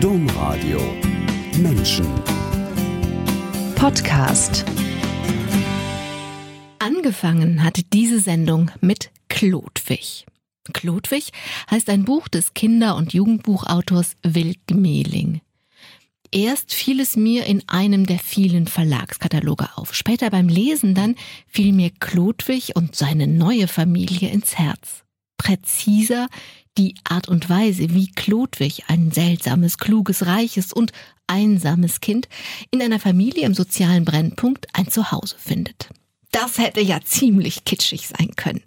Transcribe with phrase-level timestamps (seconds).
[0.00, 0.78] Domradio
[1.56, 2.06] Menschen
[3.76, 4.66] Podcast
[6.78, 10.26] Angefangen hatte diese Sendung mit Klodwig.
[10.74, 11.30] Klodwig
[11.70, 15.40] heißt ein Buch des Kinder- und Jugendbuchautors Wild Gmeling.
[16.30, 19.94] Erst fiel es mir in einem der vielen Verlagskataloge auf.
[19.94, 21.14] Später beim Lesen dann
[21.46, 25.04] fiel mir Klodwig und seine neue Familie ins Herz.
[25.38, 26.28] Präziser
[26.78, 30.92] die Art und Weise, wie Klodwig, ein seltsames, kluges, reiches und
[31.26, 32.28] einsames Kind,
[32.70, 35.88] in einer Familie im sozialen Brennpunkt ein Zuhause findet.
[36.32, 38.62] Das hätte ja ziemlich kitschig sein können.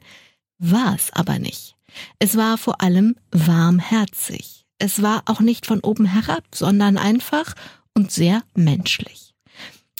[0.58, 1.76] War es aber nicht.
[2.20, 4.66] Es war vor allem warmherzig.
[4.77, 7.54] Es war auch nicht von oben herab, sondern einfach
[7.94, 9.29] und sehr menschlich.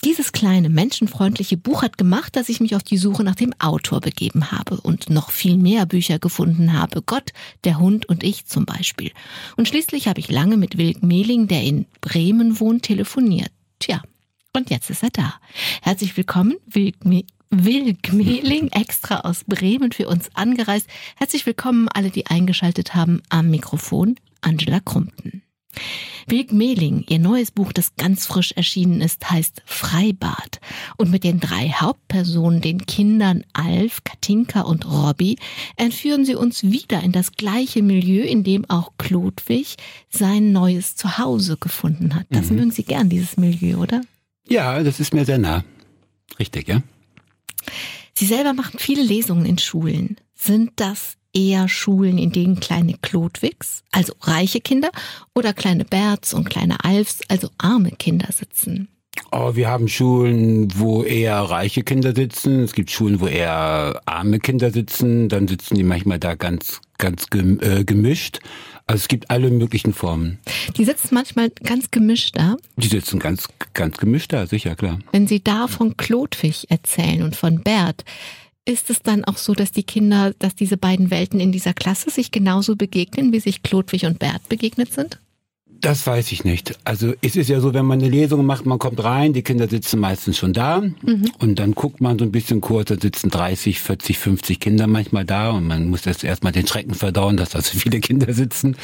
[0.02, 4.00] Dieses kleine menschenfreundliche Buch hat gemacht, dass ich mich auf die Suche nach dem Autor
[4.00, 7.02] begeben habe und noch viel mehr Bücher gefunden habe.
[7.02, 9.12] Gott, der Hund und ich zum Beispiel.
[9.56, 13.50] Und schließlich habe ich lange mit Wilk Mehling, der in Bremen wohnt, telefoniert.
[13.78, 14.00] Tja,
[14.54, 15.34] und jetzt ist er da.
[15.82, 20.86] Herzlich willkommen, Wilk, Me Wilk Mehling, extra aus Bremen für uns angereist.
[21.16, 24.16] Herzlich willkommen alle, die eingeschaltet haben am Mikrofon.
[24.40, 25.42] Angela Krumpten.
[26.26, 30.60] Wilk Mehling, ihr neues Buch, das ganz frisch erschienen ist, heißt Freibad.
[30.96, 35.36] Und mit den drei Hauptpersonen, den Kindern Alf, Katinka und Robby,
[35.76, 39.76] entführen sie uns wieder in das gleiche Milieu, in dem auch Klodwig
[40.08, 42.26] sein neues Zuhause gefunden hat.
[42.30, 42.56] Das mhm.
[42.56, 44.02] mögen Sie gern, dieses Milieu, oder?
[44.48, 45.64] Ja, das ist mir sehr nah.
[46.38, 46.82] Richtig, ja.
[48.14, 50.16] Sie selber machen viele Lesungen in Schulen.
[50.34, 54.90] Sind das eher Schulen, in denen kleine Klodwigs, also reiche Kinder,
[55.34, 58.88] oder kleine Berts und kleine Alfs, also arme Kinder sitzen?
[59.32, 62.60] Oh, wir haben Schulen, wo eher reiche Kinder sitzen.
[62.60, 65.28] Es gibt Schulen, wo eher arme Kinder sitzen.
[65.28, 68.40] Dann sitzen die manchmal da ganz, ganz äh, gemischt.
[68.86, 70.38] Also es gibt alle möglichen Formen.
[70.76, 72.56] Die sitzen manchmal ganz gemischt da?
[72.76, 74.98] Die sitzen ganz, ganz gemischt da, sicher, klar.
[75.12, 78.04] Wenn Sie da von Klodwig erzählen und von Bert,
[78.64, 82.10] ist es dann auch so, dass die Kinder, dass diese beiden Welten in dieser Klasse
[82.10, 85.18] sich genauso begegnen, wie sich Klodwig und Bert begegnet sind?
[85.80, 86.78] Das weiß ich nicht.
[86.84, 89.66] Also es ist ja so, wenn man eine Lesung macht, man kommt rein, die Kinder
[89.66, 91.30] sitzen meistens schon da mhm.
[91.38, 95.24] und dann guckt man so ein bisschen kurz, da sitzen 30, 40, 50 Kinder manchmal
[95.24, 98.76] da und man muss jetzt erstmal den Schrecken verdauen, dass da so viele Kinder sitzen.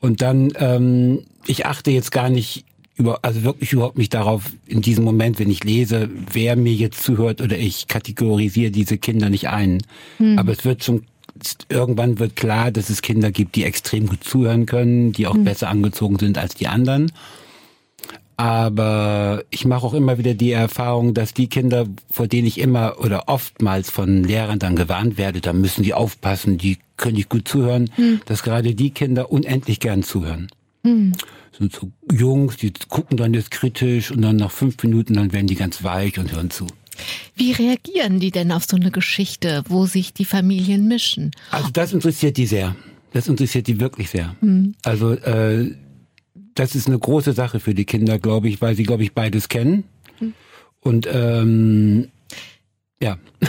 [0.00, 2.64] Und dann, ähm, ich achte jetzt gar nicht
[2.96, 7.02] über, also wirklich überhaupt nicht darauf, in diesem Moment, wenn ich lese, wer mir jetzt
[7.02, 9.82] zuhört oder ich kategorisiere diese Kinder nicht ein.
[10.18, 10.38] Hm.
[10.38, 11.04] Aber es wird schon,
[11.68, 15.44] irgendwann wird klar, dass es Kinder gibt, die extrem gut zuhören können, die auch hm.
[15.44, 17.10] besser angezogen sind als die anderen.
[18.36, 22.96] Aber ich mache auch immer wieder die Erfahrung, dass die Kinder, vor denen ich immer
[22.98, 27.48] oder oftmals von Lehrern dann gewarnt werde, da müssen die aufpassen, die können nicht gut
[27.48, 28.20] zuhören, hm.
[28.26, 30.48] dass gerade die Kinder unendlich gern zuhören.
[30.84, 31.12] Hm
[31.56, 35.46] sind so Jungs, die gucken dann jetzt kritisch und dann nach fünf Minuten, dann werden
[35.46, 36.66] die ganz weich und hören zu.
[37.36, 41.30] Wie reagieren die denn auf so eine Geschichte, wo sich die Familien mischen?
[41.50, 42.76] Also das interessiert die sehr.
[43.12, 44.36] Das interessiert die wirklich sehr.
[44.40, 44.74] Hm.
[44.84, 45.74] Also äh,
[46.54, 49.48] das ist eine große Sache für die Kinder, glaube ich, weil sie, glaube ich, beides
[49.48, 49.84] kennen.
[50.18, 50.34] Hm.
[50.80, 52.08] Und ähm,
[53.02, 53.18] ja.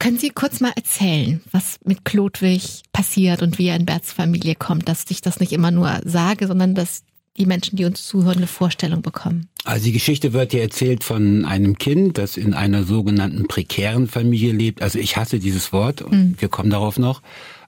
[0.00, 4.54] Können Sie kurz mal erzählen, was mit Klodwig passiert und wie er in Berts Familie
[4.54, 7.02] kommt, dass ich das nicht immer nur sage, sondern dass
[7.38, 9.48] die Menschen, die uns zuhören, eine Vorstellung bekommen?
[9.64, 14.52] Also die Geschichte wird ja erzählt von einem Kind, das in einer sogenannten prekären Familie
[14.52, 14.82] lebt.
[14.82, 16.34] Also ich hasse dieses Wort und mhm.
[16.38, 17.22] wir kommen darauf noch.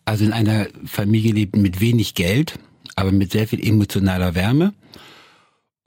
[0.05, 2.59] Also in einer Familie lebt mit wenig Geld,
[2.97, 4.73] aber mit sehr viel emotionaler Wärme.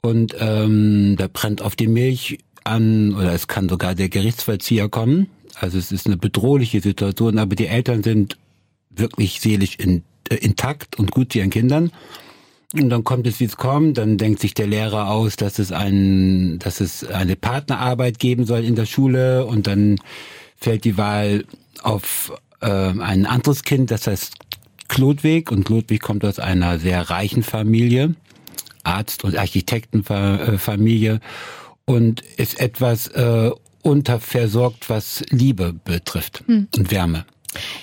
[0.00, 5.28] Und ähm, da brennt auf die Milch an oder es kann sogar der Gerichtsvollzieher kommen.
[5.54, 8.36] Also es ist eine bedrohliche Situation, aber die Eltern sind
[8.90, 11.90] wirklich seelisch in, äh, intakt und gut zu ihren Kindern.
[12.72, 13.98] Und dann kommt es, wie es kommt.
[13.98, 18.64] Dann denkt sich der Lehrer aus, dass es ein, dass es eine Partnerarbeit geben soll
[18.64, 19.46] in der Schule.
[19.46, 19.98] Und dann
[20.56, 21.44] fällt die Wahl
[21.82, 24.34] auf äh, ein anderes Kind, das heißt
[24.88, 25.52] Klodwig.
[25.52, 28.14] Und Klodwig kommt aus einer sehr reichen Familie,
[28.82, 31.20] Arzt- und Architektenfamilie
[31.84, 33.50] und ist etwas äh,
[33.82, 36.68] unterversorgt, was Liebe betrifft hm.
[36.76, 37.26] und Wärme.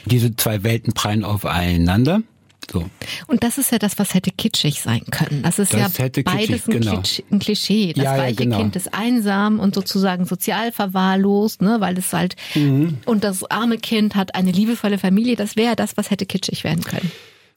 [0.06, 2.22] Diese zwei Welten prallen aufeinander.
[2.70, 2.90] So.
[3.28, 5.44] Und das ist ja das, was hätte kitschig sein können.
[5.44, 7.02] Das ist das ja beides ein, genau.
[7.32, 7.94] ein, Klischee.
[7.94, 8.58] Das ja, weiche ja, genau.
[8.58, 12.98] Kind ist einsam und sozusagen sozial verwahrlost, ne, weil es halt mhm.
[13.06, 15.36] und das arme Kind hat eine liebevolle Familie.
[15.36, 17.12] Das wäre das, was hätte kitschig werden können.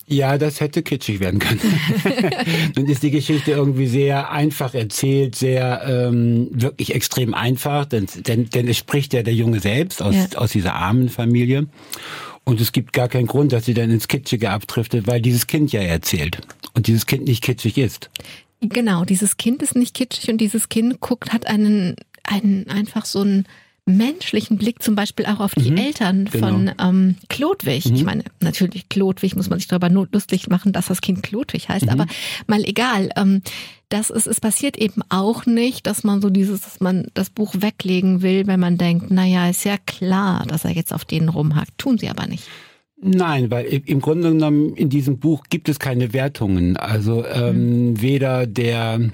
[0.07, 1.61] Ja, das hätte kitschig werden können.
[2.77, 8.51] Nun ist die Geschichte irgendwie sehr einfach erzählt, sehr ähm, wirklich extrem einfach, denn, denn,
[8.51, 10.27] denn es spricht ja der Junge selbst aus, ja.
[10.39, 11.69] aus dieser armen Familie.
[12.45, 15.73] Und es gibt gar keinen Grund, dass sie dann ins Kitschige abdriftet, weil dieses Kind
[15.73, 16.41] ja erzählt
[16.75, 18.11] und dieses Kind nicht kitschig ist.
[18.61, 23.21] Genau, dieses Kind ist nicht kitschig und dieses Kind guckt, hat einen, einen einfach so
[23.21, 23.47] einen
[23.87, 26.47] menschlichen Blick zum Beispiel auch auf die mhm, Eltern genau.
[26.47, 27.87] von ähm, Klodwig.
[27.87, 27.95] Mhm.
[27.95, 31.87] Ich meine, natürlich Klodwig muss man sich darüber lustig machen, dass das Kind Klodwig heißt,
[31.87, 31.91] mhm.
[31.91, 32.07] aber
[32.47, 33.11] mal egal.
[33.17, 33.43] Ähm,
[33.91, 37.55] das ist, es passiert eben auch nicht, dass man so dieses, dass man das Buch
[37.59, 41.77] weglegen will, wenn man denkt, naja, ist ja klar, dass er jetzt auf denen rumhackt.
[41.77, 42.45] Tun sie aber nicht.
[43.01, 46.79] Nein, weil im Grunde genommen in diesem Buch gibt es keine Wertungen.
[46.79, 48.01] Also ähm, mhm.
[48.01, 49.11] weder der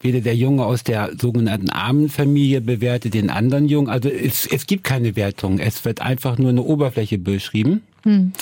[0.00, 3.88] weder der Junge aus der sogenannten armen Familie bewertet den anderen Jungen.
[3.88, 5.58] Also es, es gibt keine Wertung.
[5.58, 7.82] Es wird einfach nur eine Oberfläche beschrieben.
[8.02, 8.32] Hm.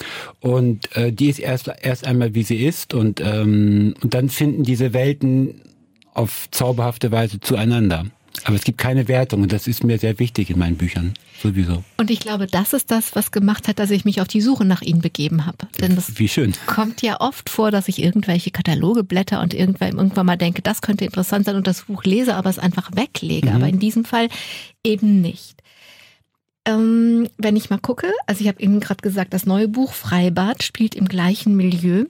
[0.40, 2.92] Und äh, die ist erst, erst einmal, wie sie ist.
[2.92, 5.60] Und, ähm, und dann finden diese Welten
[6.12, 8.06] auf zauberhafte Weise zueinander.
[8.42, 11.14] Aber es gibt keine Wertung und das ist mir sehr wichtig in meinen Büchern.
[11.40, 11.84] Sowieso.
[11.96, 14.64] Und ich glaube, das ist das, was gemacht hat, dass ich mich auf die Suche
[14.64, 15.68] nach ihnen begeben habe.
[15.80, 16.52] Denn das Wie schön.
[16.66, 20.82] kommt ja oft vor, dass ich irgendwelche Kataloge blätter und irgendwann, irgendwann mal denke, das
[20.82, 23.50] könnte interessant sein und das Buch lese, aber es einfach weglege.
[23.50, 23.56] Mhm.
[23.56, 24.28] Aber in diesem Fall
[24.84, 25.62] eben nicht.
[26.66, 30.62] Ähm, wenn ich mal gucke, also ich habe Ihnen gerade gesagt, das neue Buch Freibad
[30.62, 32.04] spielt im gleichen Milieu.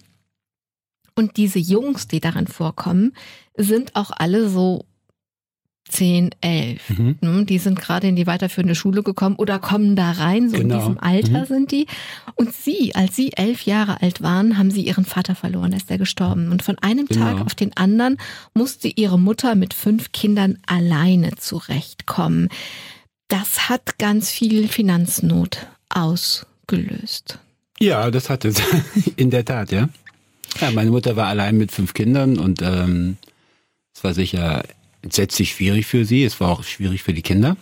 [1.16, 3.12] Und diese Jungs, die darin vorkommen,
[3.56, 4.84] sind auch alle so
[5.88, 6.90] 10, 11.
[6.90, 7.16] Mhm.
[7.20, 10.74] Hm, die sind gerade in die weiterführende Schule gekommen oder kommen da rein, so genau.
[10.74, 11.46] in diesem Alter mhm.
[11.46, 11.86] sind die.
[12.34, 15.98] Und sie, als sie elf Jahre alt waren, haben sie ihren Vater verloren, ist er
[15.98, 16.50] gestorben.
[16.50, 17.24] Und von einem genau.
[17.24, 18.16] Tag auf den anderen
[18.54, 22.48] musste ihre Mutter mit fünf Kindern alleine zurechtkommen.
[23.28, 27.38] Das hat ganz viel Finanznot ausgelöst.
[27.78, 28.62] Ja, das hat es.
[29.16, 29.88] In der Tat, ja.
[30.60, 33.16] Ja, meine Mutter war allein mit fünf Kindern und ähm,
[33.94, 34.62] es war sicher
[35.04, 36.24] entsetzlich schwierig für sie.
[36.24, 37.56] Es war auch schwierig für die Kinder,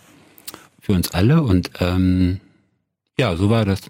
[0.79, 1.43] für uns alle.
[1.43, 2.39] Und ähm,
[3.19, 3.81] ja, so war das.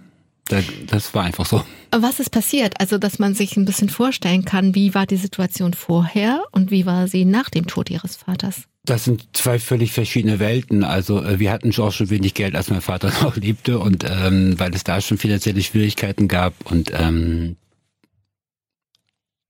[0.87, 1.63] Das war einfach so.
[1.91, 2.79] Was ist passiert?
[2.81, 6.85] Also, dass man sich ein bisschen vorstellen kann, wie war die Situation vorher und wie
[6.85, 8.63] war sie nach dem Tod ihres Vaters?
[8.85, 10.83] Das sind zwei völlig verschiedene Welten.
[10.83, 14.59] Also äh, wir hatten auch schon wenig Geld, als mein Vater noch lebte und ähm,
[14.59, 17.55] weil es da schon finanzielle Schwierigkeiten gab und ähm,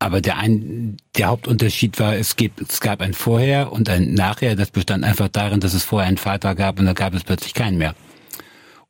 [0.04, 4.58] aber der ein, der Hauptunterschied war, es gibt, es gab ein Vorher und ein Nachher.
[4.58, 7.54] Das bestand einfach darin, dass es vorher einen Vater gab und dann gab es plötzlich
[7.54, 7.96] keinen mehr.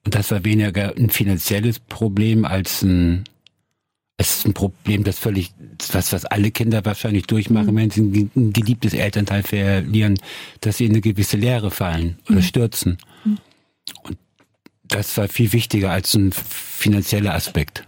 [0.04, 3.26] Und das war weniger ein finanzielles Problem als ein,
[4.18, 5.52] es ist ein Problem, das völlig,
[5.92, 7.78] was, was alle Kinder wahrscheinlich durchmachen, mhm.
[7.78, 10.20] wenn sie ein, geliebtes Elternteil verlieren,
[10.62, 12.44] dass sie in eine gewisse Leere fallen oder mhm.
[12.44, 12.98] stürzen.
[13.24, 13.38] Mhm.
[14.02, 14.18] Und
[14.88, 17.86] das war viel wichtiger als ein finanzieller Aspekt.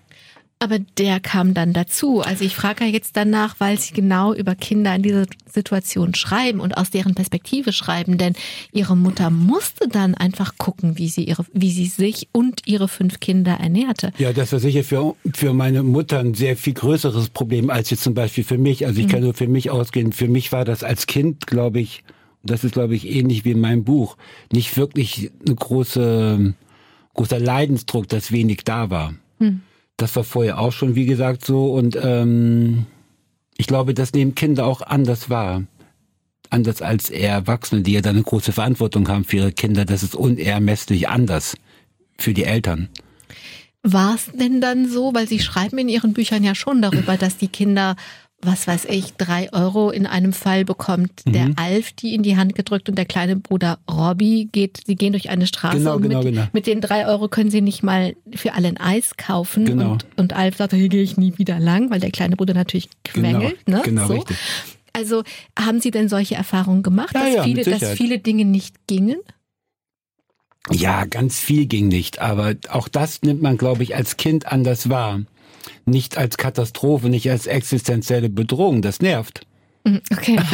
[0.57, 2.21] Aber der kam dann dazu.
[2.21, 6.61] Also ich frage ja jetzt danach, weil Sie genau über Kinder in dieser Situation schreiben
[6.61, 8.35] und aus deren Perspektive schreiben, denn
[8.71, 13.19] Ihre Mutter musste dann einfach gucken, wie sie ihre, wie sie sich und ihre fünf
[13.19, 14.13] Kinder ernährte.
[14.17, 18.03] Ja, das war sicher für, für meine Mutter ein sehr viel größeres Problem als jetzt
[18.03, 18.85] zum Beispiel für mich.
[18.85, 19.11] Also ich mhm.
[19.11, 20.13] kann nur für mich ausgehen.
[20.13, 22.03] Für mich war das als Kind, glaube ich,
[22.43, 24.17] das ist glaube ich ähnlich wie in meinem Buch,
[24.53, 26.53] nicht wirklich eine große,
[27.13, 29.13] großer Leidensdruck, dass wenig da war.
[29.39, 29.61] Mhm.
[29.97, 31.73] Das war vorher auch schon, wie gesagt, so.
[31.73, 32.85] Und ähm,
[33.57, 35.63] ich glaube, das nehmen Kinder auch anders wahr.
[36.49, 39.85] Anders als Erwachsene, die ja dann eine große Verantwortung haben für ihre Kinder.
[39.85, 41.55] Das ist unermesslich anders
[42.17, 42.89] für die Eltern.
[43.83, 47.37] War es denn dann so, weil Sie schreiben in Ihren Büchern ja schon darüber, dass
[47.37, 47.95] die Kinder
[48.45, 51.33] was weiß ich, drei Euro in einem Fall bekommt mhm.
[51.33, 55.13] der Alf die in die Hand gedrückt und der kleine Bruder Robby geht, sie gehen
[55.13, 56.47] durch eine Straße genau, und genau, mit, genau.
[56.53, 59.65] mit den drei Euro können sie nicht mal für alle ein Eis kaufen.
[59.65, 59.93] Genau.
[59.93, 62.89] Und, und Alf sagt, hier gehe ich nie wieder lang, weil der kleine Bruder natürlich
[63.03, 63.65] quengelt.
[63.65, 63.83] Genau, ne?
[63.83, 64.13] genau so.
[64.13, 64.37] richtig.
[64.93, 65.23] Also
[65.59, 69.17] haben Sie denn solche Erfahrungen gemacht, ja, dass, ja, viele, dass viele Dinge nicht gingen?
[70.71, 74.89] Ja, ganz viel ging nicht, aber auch das nimmt man, glaube ich, als Kind anders
[74.89, 75.21] wahr
[75.85, 78.81] nicht als Katastrophe, nicht als existenzielle Bedrohung.
[78.81, 79.41] Das nervt.
[79.83, 80.39] Mhm, okay.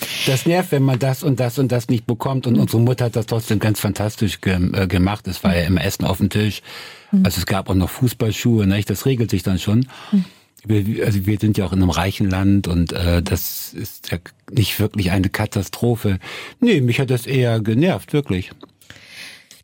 [0.26, 2.46] Das nervt, wenn man das und das und das nicht bekommt.
[2.46, 2.60] Und mhm.
[2.60, 5.26] unsere Mutter hat das trotzdem ganz fantastisch ge äh, gemacht.
[5.26, 6.62] Es war ja immer Essen auf dem Tisch.
[7.12, 7.24] Mhm.
[7.24, 8.66] Also es gab auch noch Fußballschuhe.
[8.66, 8.82] Ne?
[8.82, 9.88] Das regelt sich dann schon.
[10.64, 14.18] Wir, also wir sind ja auch in einem reichen Land und äh, das ist ja
[14.50, 16.18] nicht wirklich eine Katastrophe.
[16.60, 18.50] Nee, mich hat das eher genervt, wirklich.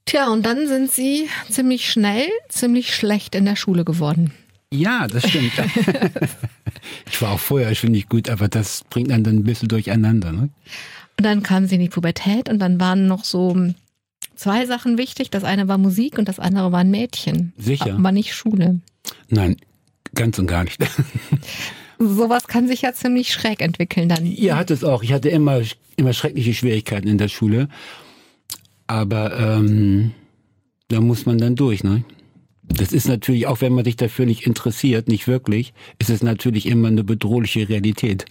[0.07, 4.33] Tja, und dann sind Sie ziemlich schnell, ziemlich schlecht in der Schule geworden.
[4.75, 5.53] Ja, das stimmt.
[7.11, 10.33] ich war auch vorher schon nicht gut, aber das bringt einen dann ein bisschen durcheinander.
[10.33, 10.51] Ne?
[11.17, 13.57] Und dann kamen sie in die Pubertät und dann waren noch so
[14.35, 15.31] zwei Sachen wichtig.
[15.31, 17.53] Das eine war Musik und das andere waren Mädchen.
[17.57, 17.95] Sicher.
[17.95, 18.81] Aber nicht Schule.
[19.29, 19.57] Nein,
[20.15, 20.81] ganz und gar nicht.
[21.99, 24.27] Sowas kann sich ja ziemlich schräg entwickeln dann.
[24.27, 25.05] Ja, hat es auch.
[25.05, 25.61] Ich hatte immer,
[25.97, 27.69] immer schreckliche Schwierigkeiten in der Schule.
[28.89, 30.13] Aber ähm,
[30.89, 32.05] da muss man dann durch, ne?
[32.69, 36.67] Das ist natürlich, auch wenn man sich dafür nicht interessiert, nicht wirklich, ist es natürlich
[36.67, 38.25] immer eine bedrohliche Realität.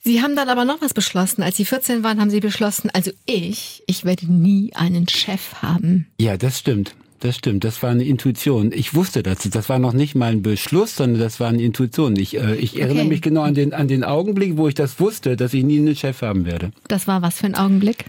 [0.00, 1.42] Sie haben dann aber noch was beschlossen.
[1.42, 6.06] Als Sie 14 waren, haben Sie beschlossen, also ich, ich werde nie einen Chef haben.
[6.20, 6.94] Ja, das stimmt.
[7.20, 8.70] Das stimmt, das war eine Intuition.
[8.72, 9.38] Ich wusste das.
[9.40, 12.14] Das war noch nicht mal ein Beschluss, sondern das war eine Intuition.
[12.16, 13.08] Ich, äh, ich erinnere Okay.
[13.08, 15.96] mich genau an den, an den Augenblick, wo ich das wusste, dass ich nie einen
[15.96, 16.70] Chef haben werde.
[16.86, 18.04] Das war was für ein Augenblick?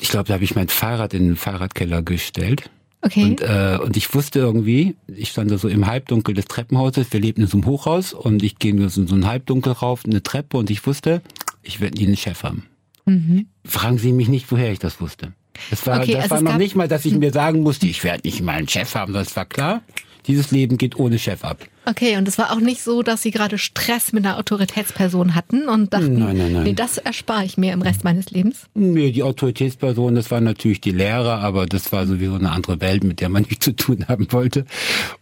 [0.00, 2.70] Ich glaube, da habe ich mein Fahrrad in den Fahrradkeller gestellt.
[3.00, 3.24] Okay.
[3.24, 7.20] Und, äh, und ich wusste irgendwie, ich stand da so im Halbdunkel des Treppenhauses, wir
[7.20, 10.02] lebten in so einem Hochhaus und ich gehe nur so in so ein Halbdunkel rauf,
[10.04, 11.22] eine Treppe und ich wusste,
[11.62, 12.66] ich werde nie einen Chef haben.
[13.06, 13.46] mhm.
[13.64, 15.32] Fragen Sie mich nicht, woher ich das wusste.
[15.70, 18.02] Das war, Okay, das also war noch nicht mal, dass ich mir sagen musste, ich
[18.04, 19.82] werde nicht mal einen Chef haben, es war klar,
[20.28, 21.66] dieses Leben geht ohne Chef ab.
[21.86, 25.68] Okay, und es war auch nicht so, dass Sie gerade Stress mit einer Autoritätsperson hatten
[25.68, 26.62] und dachten, Nein, nein, nein.
[26.64, 28.66] nee, das erspare ich mir im Rest meines Lebens.
[28.74, 33.04] Nee, die Autoritätsperson, das war natürlich die Lehrer, aber das war sowieso eine andere Welt,
[33.04, 34.66] mit der man nichts zu tun haben wollte.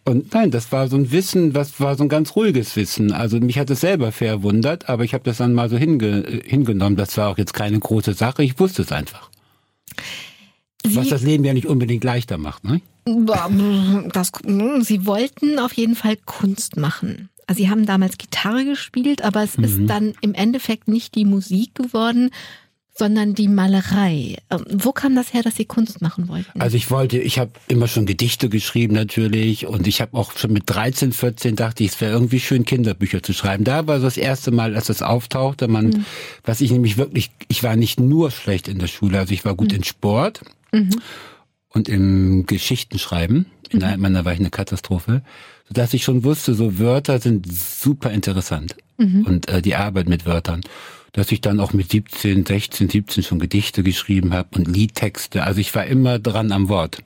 [0.05, 3.13] Und nein, das war so ein Wissen, was war so ein ganz ruhiges Wissen.
[3.13, 6.97] Also mich hat es selber verwundert, aber ich habe das dann mal so hinge hingenommen.
[6.97, 9.31] Das war auch jetzt keine große Sache, ich wusste es einfach.
[10.85, 12.81] Was Sie, das Leben ja nicht unbedingt leichter macht, ne?
[14.13, 14.33] Das,
[14.81, 17.29] Sie wollten auf jeden Fall Kunst machen.
[17.47, 19.65] Also Sie haben damals Gitarre gespielt, aber es Mhm.
[19.65, 22.31] ist dann im Endeffekt nicht die Musik geworden,
[22.99, 24.37] sondern die Malerei.
[24.51, 26.59] Ähm, Wo kam das her, dass Sie Kunst machen wollten?
[26.61, 30.53] Also ich wollte, ich habe immer schon Gedichte geschrieben natürlich und ich habe auch schon
[30.53, 33.65] mit 13, 14 dachte ich, es wäre irgendwie schön, Kinderbücher zu schreiben.
[33.65, 36.05] Da war so das erste Mal, als das auftauchte, man,
[36.45, 39.55] was ich nämlich wirklich, ich war nicht nur schlecht in der Schule, also ich war
[39.55, 40.41] gut in Sport
[41.77, 43.47] und im Geschichtenschreiben.
[43.69, 45.23] In einem meiner war ich eine Katastrophe,
[45.69, 50.63] sodass ich schon wusste, so Wörter sind super interessant und äh, die Arbeit mit Wörtern.
[51.13, 55.45] Dass ich dann auch mit 17, 16, 17 schon Gedichte geschrieben habe und Liedtexte.
[55.45, 57.03] Also ich war immer dran am Wort.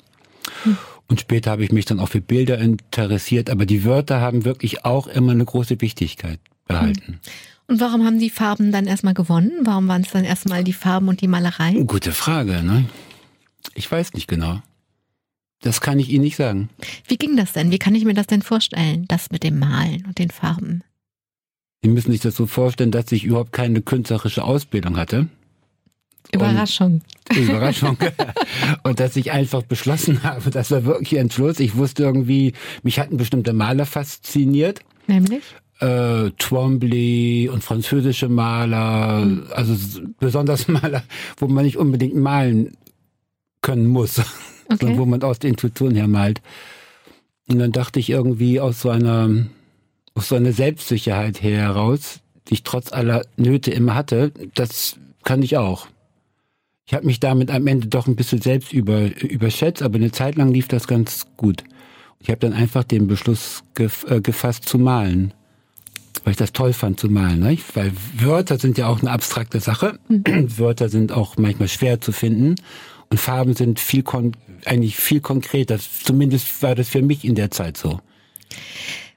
[1.09, 4.85] Und später habe ich mich dann auch für Bilder interessiert, aber die Wörter haben wirklich
[4.85, 7.19] auch immer eine große Wichtigkeit behalten.
[7.67, 9.53] und warum haben die Farben dann erstmal gewonnen?
[9.63, 11.73] Warum waren es dann erstmal die Farben und die Malerei?
[11.85, 12.85] Gute Frage, ne?
[13.75, 14.61] Ich weiß nicht genau.
[15.63, 16.71] Das kann ich Ihnen nicht sagen.
[17.07, 17.71] Wie ging das denn?
[17.71, 20.83] Wie kann ich mir das denn vorstellen, das mit dem Malen und den Farben?
[21.83, 25.29] Sie müssen sich das so vorstellen, dass ich überhaupt keine künstlerische Ausbildung hatte.
[26.33, 27.03] Überraschung.
[27.35, 27.97] Überraschung.
[28.85, 31.59] und dass ich einfach beschlossen habe, das war wirklich ein Entschluss.
[31.61, 32.53] Ich wusste irgendwie,
[32.83, 34.81] mich hatten bestimmte Maler fasziniert.
[35.07, 35.43] Nämlich?
[35.81, 41.03] Äh, Twombly und französische Maler, also s- besonders Maler,
[41.39, 42.77] wo man nicht unbedingt malen
[43.63, 44.21] können muss,
[44.69, 46.41] sondern wo man aus der Intuition her malt.
[47.49, 49.29] Und dann dachte ich irgendwie aus so einer,
[50.15, 55.43] aus so einer Selbstsicherheit her heraus, die ich trotz aller Nöte immer hatte, das kann
[55.43, 55.89] ich auch.
[56.87, 60.37] Ich habe mich damit am Ende doch ein bisschen selbst über, überschätzt, aber eine Zeit
[60.37, 61.63] lang lief das ganz gut.
[62.19, 65.33] Ich habe dann einfach den Beschluss gef äh, gefasst zu malen,
[66.25, 67.41] weil ich das toll fand zu malen.
[67.41, 67.59] Ne?
[67.75, 69.99] Weil Wörter sind ja auch eine abstrakte Sache.
[70.09, 72.57] Wörter sind auch manchmal schwer zu finden
[73.11, 74.05] und Farben sind viel
[74.65, 75.79] eigentlich viel konkreter.
[75.79, 78.01] Zumindest war das für mich in der Zeit so.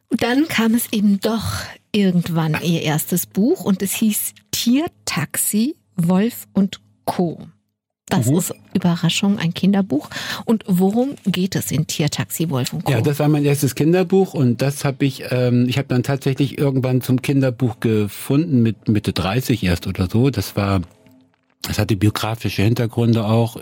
[0.10, 1.44] Und dann kam es eben doch
[1.92, 7.48] irgendwann ihr erstes Buch und es hieß Tiertaxi, Wolf und Co.
[8.08, 8.38] Das Mhm.
[8.38, 10.10] ist Überraschung, ein Kinderbuch.
[10.46, 12.92] Und worum geht es in Tiertaxi, Wolf und Co.?
[12.92, 16.58] Ja, das war mein erstes Kinderbuch und das habe ich, ähm, ich habe dann tatsächlich
[16.58, 20.30] irgendwann zum Kinderbuch gefunden mit Mitte 30 erst oder so.
[20.30, 20.82] Das war,
[21.62, 23.58] das hatte biografische Hintergründe auch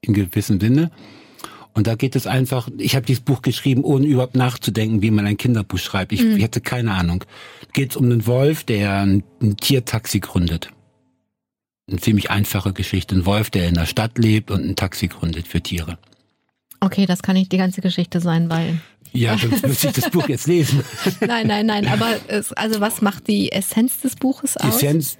[0.00, 0.90] in gewissem Sinne.
[1.74, 5.26] Und da geht es einfach, ich habe dieses Buch geschrieben, ohne überhaupt nachzudenken, wie man
[5.26, 6.12] ein Kinderbuch schreibt.
[6.12, 7.24] Ich, ich hatte keine Ahnung.
[7.72, 10.70] Geht es um einen Wolf, der ein, ein Tiertaxi gründet.
[11.88, 13.14] Eine ziemlich einfache Geschichte.
[13.14, 15.98] Ein Wolf, der in der Stadt lebt und ein Taxi gründet für Tiere.
[16.80, 18.80] Okay, das kann nicht die ganze Geschichte sein, weil.
[19.12, 20.82] Ja, sonst müsste ich das Buch jetzt lesen.
[21.20, 21.86] Nein, nein, nein.
[21.86, 24.76] Aber es, also was macht die Essenz des Buches Die aus?
[24.76, 25.18] Essenz,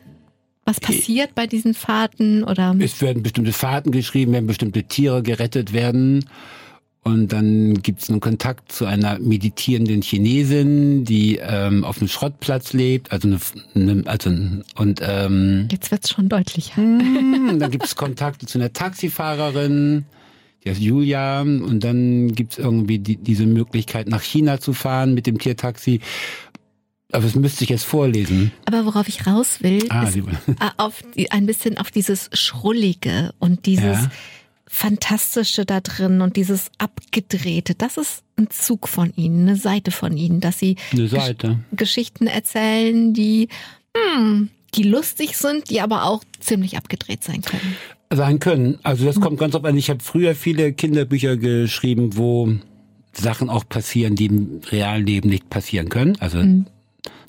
[0.68, 2.76] was passiert bei diesen Fahrten oder?
[2.78, 6.26] es werden bestimmte Fahrten geschrieben, wenn bestimmte Tiere gerettet werden.
[7.04, 12.74] Und dann gibt es einen Kontakt zu einer meditierenden Chinesin, die ähm, auf einem Schrottplatz
[12.74, 13.12] lebt.
[13.12, 13.38] Also, eine,
[13.74, 14.30] eine, also
[14.76, 16.76] und ähm, Jetzt wird's schon deutlicher.
[16.76, 20.04] hm, und dann gibt es Kontakte zu einer Taxifahrerin,
[20.62, 21.40] die heißt Julia.
[21.40, 26.00] Und dann gibt es irgendwie die, diese Möglichkeit, nach China zu fahren mit dem Tiertaxi.
[27.10, 28.52] Aber das müsste ich jetzt vorlesen.
[28.66, 30.22] Aber worauf ich raus will, Ah, ist äh,
[31.16, 34.10] die, ein bisschen auf dieses Schrullige und dieses Ja.
[34.70, 37.74] Fantastische da drin und dieses Abgedrehte.
[37.74, 41.58] Das ist ein Zug von Ihnen, eine Seite von Ihnen, dass Sie Seite.
[41.72, 43.48] Geschichten erzählen, die,
[43.96, 47.76] hm, die lustig sind, die aber auch ziemlich abgedreht sein können.
[48.12, 48.78] sein können.
[48.82, 49.78] Also das kommt ganz auf an.
[49.78, 52.52] Ich habe früher viele Kinderbücher geschrieben, wo
[53.14, 56.16] Sachen auch passieren, die im realen Leben nicht passieren können.
[56.20, 56.66] Also mhm.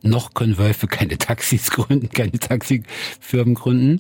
[0.02, 3.98] Noch können Wölfe keine Taxis gründen, keine Taxifirmen gründen.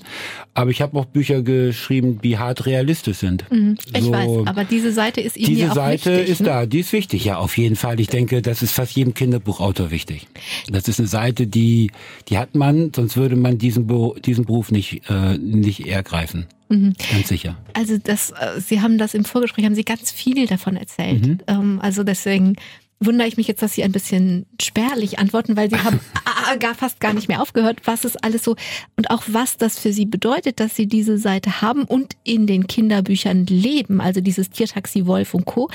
[0.53, 3.49] Aber ich habe auch Bücher geschrieben, die hart realistisch sind.
[3.51, 6.45] Mhm, ich so, weiß, aber diese Seite ist Ihnen Diese auch Seite wichtig, ist ne?
[6.45, 7.99] da, die ist wichtig, ja, auf jeden Fall.
[7.99, 10.27] Ich denke, das ist fast jedem Kinderbuchautor wichtig.
[10.69, 11.91] Das ist eine Seite, die,
[12.29, 13.87] die hat man, sonst würde man diesen,
[14.21, 16.45] diesen Beruf nicht, äh, nicht ergreifen.
[16.69, 16.93] Mhm.
[17.11, 17.57] Ganz sicher.
[17.73, 21.25] Also das, äh, Sie haben das im Vorgespräch, haben Sie ganz viel davon erzählt.
[21.25, 21.37] Mhm.
[21.47, 22.55] Ähm, also deswegen
[22.99, 25.99] wundere ich mich jetzt, dass Sie ein bisschen spärlich antworten, weil Sie haben
[26.59, 28.55] gar fast gar nicht mehr aufgehört, was es alles so
[28.97, 32.67] und auch was das für Sie bedeutet, dass Sie diese Seite haben und in den
[32.67, 35.69] Kinderbüchern leben, also dieses Tiertaxi Wolf und Co.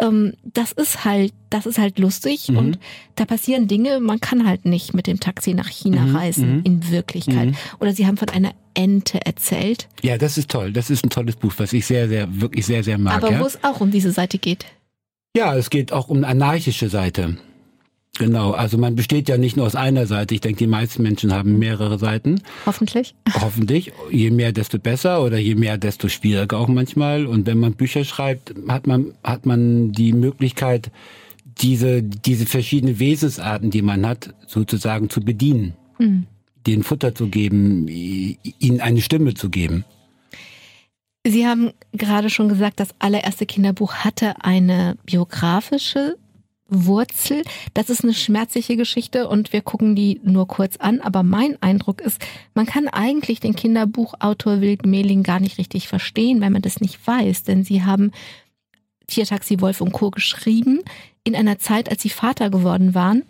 [0.00, 2.56] Ähm, das ist halt, das ist halt lustig mhm.
[2.56, 2.78] und
[3.14, 6.16] da passieren Dinge, man kann halt nicht mit dem Taxi nach China mhm.
[6.16, 6.62] reisen, mhm.
[6.64, 7.50] in Wirklichkeit.
[7.50, 7.56] Mhm.
[7.78, 9.88] Oder Sie haben von einer Ente erzählt.
[10.02, 10.72] Ja, das ist toll.
[10.72, 13.14] Das ist ein tolles Buch, was ich sehr, sehr, wirklich sehr, sehr mag.
[13.14, 13.40] Aber ja?
[13.40, 14.66] wo es auch um diese Seite geht.
[15.36, 17.36] Ja, es geht auch um eine anarchische Seite.
[18.18, 20.34] Genau, also man besteht ja nicht nur aus einer Seite.
[20.34, 22.40] Ich denke, die meisten Menschen haben mehrere Seiten.
[22.64, 23.16] Hoffentlich.
[23.40, 23.92] Hoffentlich.
[24.12, 27.26] Je mehr, desto besser oder je mehr, desto schwieriger auch manchmal.
[27.26, 30.92] Und wenn man Bücher schreibt, hat man, hat man die Möglichkeit,
[31.58, 35.74] diese, diese verschiedenen Wesensarten, die man hat, sozusagen zu bedienen.
[35.98, 36.26] Mhm.
[36.68, 39.84] Den Futter zu geben, ihnen eine Stimme zu geben.
[41.26, 46.16] Sie haben gerade schon gesagt, das allererste Kinderbuch hatte eine biografische
[46.68, 47.42] Wurzel.
[47.72, 51.00] Das ist eine schmerzliche Geschichte und wir gucken die nur kurz an.
[51.00, 52.20] Aber mein Eindruck ist,
[52.54, 57.06] man kann eigentlich den Kinderbuchautor Wild Mehling gar nicht richtig verstehen, wenn man das nicht
[57.06, 57.44] weiß.
[57.44, 58.10] Denn sie haben
[59.06, 60.10] Tiertaxi Wolf und Co.
[60.10, 60.80] geschrieben
[61.22, 63.22] in einer Zeit, als sie Vater geworden waren,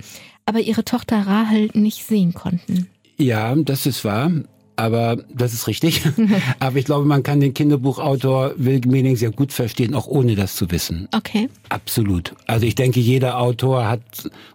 [0.47, 2.89] aber ihre Tochter Rahel nicht sehen konnten.
[3.19, 4.33] Ja, das ist wahr.
[4.77, 6.03] Aber das ist richtig.
[6.59, 10.57] Aber ich glaube, man kann den Kinderbuchautor Wilg Mening sehr gut verstehen, auch ohne das
[10.57, 11.09] zu wissen.
[11.15, 11.49] Okay.
[11.69, 12.35] Absolut.
[12.47, 14.03] Also ich denke, jeder Autor hat,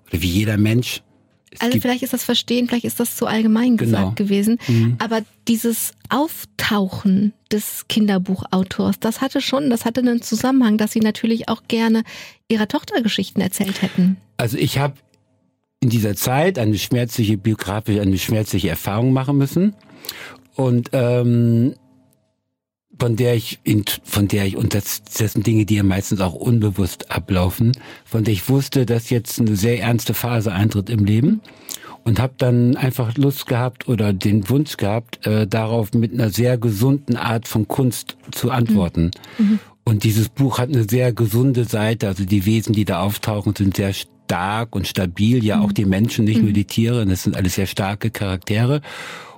[0.10, 1.02] oder wie jeder Mensch.
[1.60, 3.92] Also vielleicht ist das Verstehen, vielleicht ist das zu allgemein genau.
[3.92, 4.60] gesagt gewesen.
[4.68, 4.98] Mhm.
[5.00, 11.50] Aber dieses Auftauchen des Kinderbuchautors, das hatte schon, das hatte einen Zusammenhang, dass sie natürlich
[11.50, 12.04] auch gerne
[12.50, 14.18] ihrer Tochter Geschichten erzählt hätten.
[14.38, 14.94] Also ich habe
[15.82, 19.74] in dieser Zeit eine schmerzliche biografische, eine schmerzliche Erfahrung machen müssen
[20.56, 21.76] und ähm,
[23.00, 26.20] von der ich in, von der ich und das, das sind Dinge, die ja meistens
[26.20, 27.72] auch unbewusst ablaufen,
[28.04, 31.42] von der ich wusste, dass jetzt eine sehr ernste Phase eintritt im Leben
[32.04, 36.58] und habe dann einfach Lust gehabt oder den Wunsch gehabt, äh, darauf mit einer sehr
[36.58, 39.12] gesunden Art von Kunst zu antworten.
[39.38, 39.46] Mhm.
[39.46, 39.60] mhm.
[39.86, 43.76] Und dieses Buch hat eine sehr gesunde Seite, also die Wesen, die da auftauchen, sind
[43.76, 45.74] sehr stark und stabil, ja auch mhm.
[45.74, 46.54] die Menschen, nicht nur mhm.
[46.54, 48.82] die Tiere, das sind alles sehr starke Charaktere.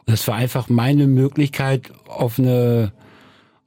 [0.06, 2.92] Das war einfach meine Möglichkeit, auf eine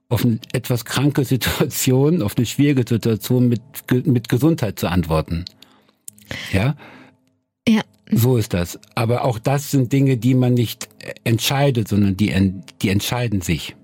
[0.09, 3.63] auf eine etwas kranke Situation, auf eine schwierige Situation mit,
[4.07, 5.45] mit Gesundheit zu antworten.
[6.53, 6.77] Ja?
[7.69, 7.83] Ja.
[8.11, 8.79] So ist das.
[8.95, 10.89] Aber auch das sind Dinge, die man nicht
[11.25, 13.75] entscheidet, sondern die, die entscheiden sich.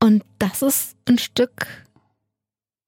[0.00, 1.66] Und das ist ein Stück,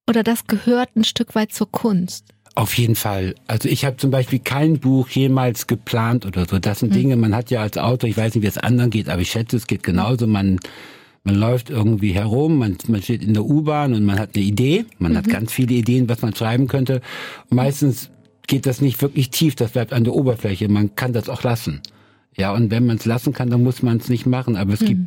[0.09, 2.25] oder das gehört ein Stück weit zur Kunst.
[2.53, 3.35] Auf jeden Fall.
[3.47, 6.59] Also ich habe zum Beispiel kein Buch jemals geplant oder so.
[6.59, 6.95] Das sind mhm.
[6.95, 9.31] Dinge, man hat ja als Autor, ich weiß nicht, wie es anderen geht, aber ich
[9.31, 10.27] schätze, es geht genauso.
[10.27, 10.59] Man,
[11.23, 14.85] man läuft irgendwie herum, man, man steht in der U-Bahn und man hat eine Idee.
[14.99, 15.17] Man mhm.
[15.17, 17.01] hat ganz viele Ideen, was man schreiben könnte.
[17.49, 18.09] Meistens
[18.47, 20.67] geht das nicht wirklich tief, das bleibt an der Oberfläche.
[20.67, 21.81] Man kann das auch lassen.
[22.35, 24.57] Ja, und wenn man es lassen kann, dann muss man es nicht machen.
[24.57, 24.85] Aber es mhm.
[24.85, 25.01] gibt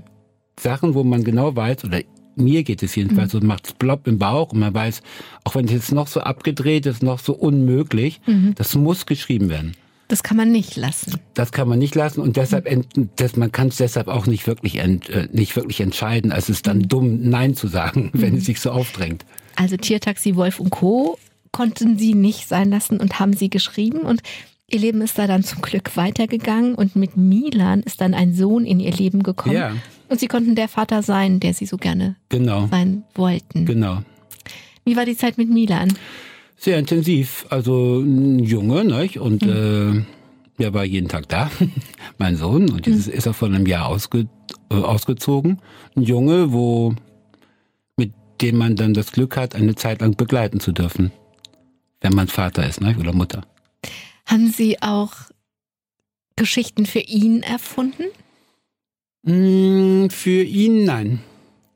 [0.59, 2.01] Sachen, wo man genau weiß, oder
[2.37, 3.41] mir geht es jedenfalls mhm.
[3.41, 5.03] so, macht's plopp im Bauch und man weiß,
[5.45, 8.55] auch wenn es jetzt noch so abgedreht ist, noch so unmöglich, mhm.
[8.55, 9.75] das muss geschrieben werden.
[10.09, 11.19] Das kann man nicht lassen.
[11.33, 13.11] Das kann man nicht lassen und deshalb, mhm.
[13.17, 16.31] das, man kann es deshalb auch nicht wirklich, ent, äh, nicht wirklich entscheiden.
[16.31, 16.89] Also es ist dann mhm.
[16.89, 18.39] dumm, Nein zu sagen, wenn mhm.
[18.39, 19.25] es sich so aufdrängt.
[19.57, 21.19] Also Tiertaxi Wolf und Co.
[21.53, 24.23] konnten sie nicht sein lassen und haben sie geschrieben und
[24.71, 28.65] Ihr Leben ist da dann zum Glück weitergegangen und mit Milan ist dann ein Sohn
[28.65, 29.55] in ihr Leben gekommen.
[29.55, 29.77] Ja.
[30.09, 32.69] Und sie konnten der Vater sein, der sie so gerne genau.
[32.69, 33.67] sein wollten.
[33.67, 34.03] Genau.
[34.85, 35.93] Wie war die Zeit mit Milan?
[36.57, 37.47] Sehr intensiv.
[37.51, 39.19] Also ein Junge, nicht?
[39.19, 40.05] Und mhm.
[40.59, 41.51] äh, der war jeden Tag da,
[42.19, 42.71] mein Sohn.
[42.71, 43.13] Und jetzt mhm.
[43.13, 44.29] ist er vor einem Jahr ausge,
[44.71, 45.61] äh, ausgezogen.
[45.97, 46.95] Ein Junge, wo
[47.97, 51.13] mit dem man dann das Glück hat, eine Zeit lang begleiten zu dürfen.
[52.01, 52.99] Wenn man Vater ist, nicht?
[52.99, 53.43] oder Mutter.
[54.27, 55.13] Haben Sie auch
[56.37, 58.05] Geschichten für ihn erfunden?
[59.25, 61.21] Mm, für ihn nein.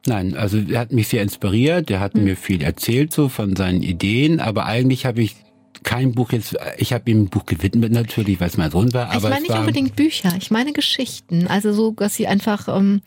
[0.06, 2.24] Nein, also er hat mich sehr inspiriert, er hat mhm.
[2.24, 5.36] mir viel erzählt so von seinen Ideen, aber eigentlich habe ich
[5.82, 9.10] kein Buch jetzt, ich habe ihm ein Buch gewidmet natürlich, weil es mein Sohn war.
[9.10, 11.46] Aber ich meine nicht unbedingt Bücher, ich meine Geschichten.
[11.46, 13.02] Also so, dass sie einfach ähm,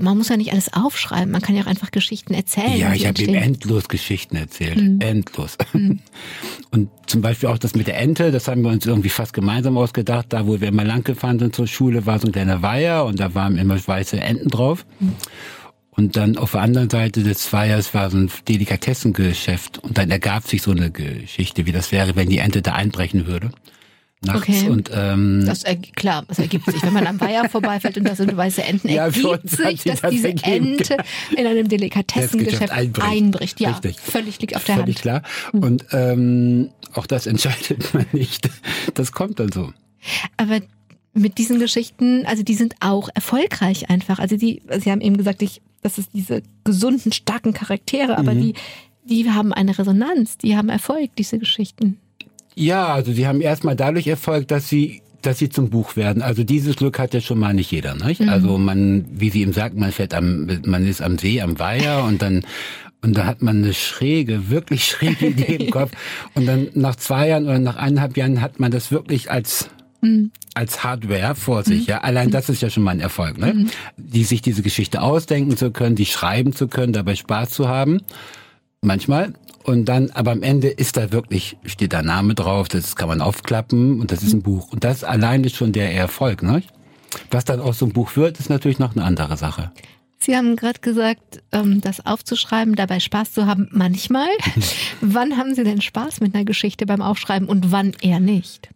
[0.00, 2.76] man muss ja nicht alles aufschreiben, man kann ja auch einfach Geschichten erzählen.
[2.76, 4.76] Ja, ich habe ihm endlos Geschichten erzählt.
[4.76, 5.00] Mhm.
[5.00, 5.56] Endlos.
[6.70, 9.78] Und zum Beispiel auch das mit der Ente, das haben wir uns irgendwie fast gemeinsam
[9.78, 10.26] ausgedacht.
[10.28, 13.18] Da, wo wir immer lang gefahren sind zur Schule, war so ein kleiner Weiher und
[13.18, 14.84] da waren immer weiße Enten drauf.
[15.00, 15.14] Mhm.
[15.90, 19.78] Und dann auf der anderen Seite des Weihers war so ein Delikatessengeschäft.
[19.78, 23.26] Und dann ergab sich so eine Geschichte, wie das wäre, wenn die Ente da einbrechen
[23.26, 23.50] würde.
[24.24, 24.40] Nachts.
[24.48, 24.68] Okay.
[24.68, 25.62] Und ähm, Das
[25.94, 26.82] klar, das ergibt sich.
[26.82, 30.10] Wenn man am Weiher vorbeifällt und da sind weiße Enten, Ja, ergibt sich, dass das
[30.10, 30.28] diese.
[30.28, 30.96] Ente
[31.36, 33.08] in einem Delikatessengeschäft einbricht.
[33.08, 33.60] einbricht.
[33.60, 34.00] Ja, Richtig.
[34.00, 35.02] völlig liegt auf der völlig Hand.
[35.02, 35.22] klar.
[35.52, 38.50] Und ähm, auch das entscheidet man nicht.
[38.94, 39.72] Das kommt dann so.
[40.36, 40.60] Aber
[41.14, 44.18] mit diesen Geschichten, also die sind auch erfolgreich einfach.
[44.18, 48.40] Also die, Sie haben eben gesagt, ich, das ist diese gesunden, starken Charaktere, aber Mhm.
[48.42, 48.54] die,
[49.04, 51.98] die haben eine Resonanz, die haben Erfolg, diese Geschichten.
[52.58, 56.22] Ja, also sie haben erstmal dadurch Erfolg, dass sie dass sie zum Buch werden.
[56.22, 58.20] Also dieses Glück hat ja schon mal nicht jeder, nicht?
[58.28, 62.04] Also man, wie sie ihm sagt, man fährt am, man ist am See, am Weiher
[62.04, 62.44] und dann
[63.02, 65.92] und da hat man eine schräge, wirklich schräge Idee im Kopf.
[66.34, 69.70] Und dann nach zwei Jahren oder nach eineinhalb Jahren hat man das wirklich als
[70.54, 71.86] als Hardware vor sich.
[71.86, 73.66] Ja, allein das ist ja schon mal ein Erfolg, ne?
[73.96, 78.00] Die sich diese Geschichte ausdenken zu können, die schreiben zu können, dabei Spaß zu haben
[78.80, 79.32] manchmal.
[79.68, 83.20] Und dann, aber am Ende ist da wirklich, steht da Name drauf, das kann man
[83.20, 84.72] aufklappen und das ist ein Buch.
[84.72, 86.62] Und das allein ist schon der Erfolg, ne?
[87.30, 89.70] Was dann aus so einem Buch wird, ist natürlich noch eine andere Sache.
[90.20, 94.28] Sie haben gerade gesagt, ähm, das aufzuschreiben, dabei Spaß zu haben, manchmal.
[95.02, 98.70] wann haben Sie denn Spaß mit einer Geschichte beim Aufschreiben und wann eher nicht?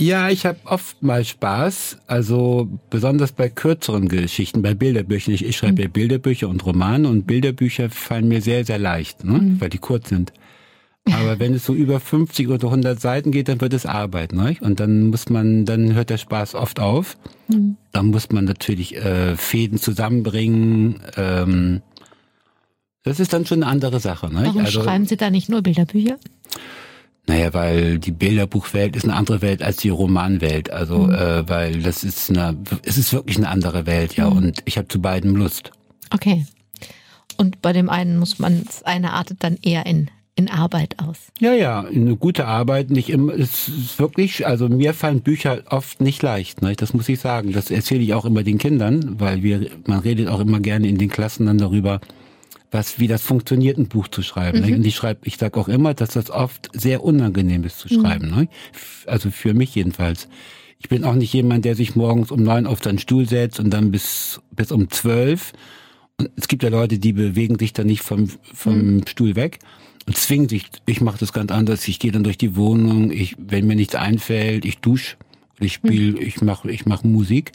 [0.00, 5.34] Ja, ich habe oft mal Spaß, also besonders bei kürzeren Geschichten, bei Bilderbüchern.
[5.34, 9.56] Ich, ich schreibe ja Bilderbücher und Romane und Bilderbücher fallen mir sehr, sehr leicht, ne?
[9.58, 10.32] weil die kurz sind.
[11.12, 14.56] Aber wenn es so über 50 oder 100 Seiten geht, dann wird es Arbeit, ne?
[14.60, 17.16] Und dann muss man, dann hört der Spaß oft auf.
[17.92, 21.00] Dann muss man natürlich äh, Fäden zusammenbringen.
[21.16, 21.80] Ähm,
[23.04, 24.42] das ist dann schon eine andere Sache, ne?
[24.44, 26.18] Warum schreiben Sie da nicht nur Bilderbücher?
[27.28, 30.70] Naja, weil die Bilderbuchwelt ist eine andere Welt als die Romanwelt.
[30.70, 31.12] Also, Mhm.
[31.14, 34.26] äh, weil das ist eine, es ist wirklich eine andere Welt, ja.
[34.26, 35.70] Und ich habe zu beiden Lust.
[36.10, 36.46] Okay.
[37.36, 41.18] Und bei dem einen muss man, das eine artet dann eher in, in Arbeit aus.
[41.38, 46.00] Ja, ja, eine gute Arbeit, nicht immer, es ist wirklich, also mir fallen Bücher oft
[46.00, 46.74] nicht leicht, ne?
[46.74, 47.52] das muss ich sagen.
[47.52, 50.96] Das erzähle ich auch immer den Kindern, weil wir, man redet auch immer gerne in
[50.98, 52.00] den Klassen dann darüber,
[52.70, 54.60] was, wie das funktioniert, ein Buch zu schreiben.
[54.60, 54.66] Ne?
[54.76, 58.30] Und ich schreibe, ich sage auch immer, dass das oft sehr unangenehm ist zu schreiben.
[58.30, 58.48] Ne?
[58.72, 60.28] F- Also für mich jedenfalls.
[60.78, 63.70] Ich bin auch nicht jemand, der sich morgens um neun auf seinen Stuhl setzt und
[63.70, 65.52] dann bis, bis um zwölf.
[66.18, 69.58] Und es gibt ja Leute, die bewegen sich dann nicht vom, vom Stuhl weg
[70.06, 70.66] und zwingen sich.
[70.86, 71.88] Ich mache das ganz anders.
[71.88, 73.10] Ich gehe dann durch die Wohnung.
[73.10, 75.16] Ich, wenn mir nichts einfällt, ich dusche,
[75.58, 77.52] ich spiele, ich mache, ich mache Musik.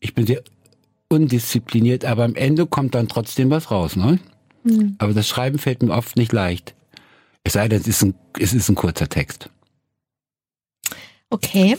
[0.00, 0.42] Ich bin sehr
[1.12, 4.18] undiszipliniert, aber am Ende kommt dann trotzdem was raus, ne?
[4.98, 6.74] Aber das Schreiben fällt mir oft nicht leicht.
[7.44, 9.50] Es sei denn, es ist ein, es ist ein kurzer Text.
[11.30, 11.76] Okay.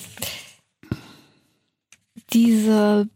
[2.33, 3.07] Diese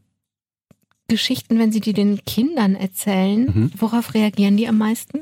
[1.08, 3.72] Geschichten, wenn Sie die den Kindern erzählen, Mhm.
[3.78, 5.22] worauf reagieren die am meisten?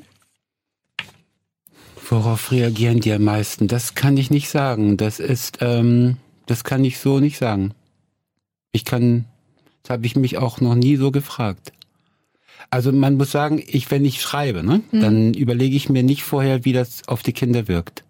[2.10, 3.67] Worauf reagieren die am meisten?
[3.67, 4.97] Das kann ich nicht sagen.
[4.97, 7.73] Das ist, ähm, das kann ich so nicht sagen.
[8.71, 9.25] Ich kann,
[9.85, 11.71] das habe ich mich auch noch nie so gefragt.
[12.71, 16.65] Also man muss sagen, ich, wenn ich schreibe, ne, dann überlege ich mir nicht vorher,
[16.65, 18.03] wie das auf die Kinder wirkt.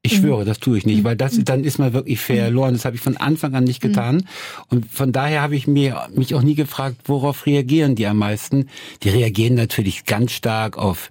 [0.00, 2.72] Ich schwöre, das tue ich nicht, weil das, dann ist man wirklich verloren.
[2.72, 4.24] Das habe ich von Anfang an nicht getan.
[4.70, 8.68] Und von daher habe ich mir, mich auch nie gefragt, worauf reagieren die am meisten.
[9.02, 11.10] Die reagieren natürlich ganz stark auf,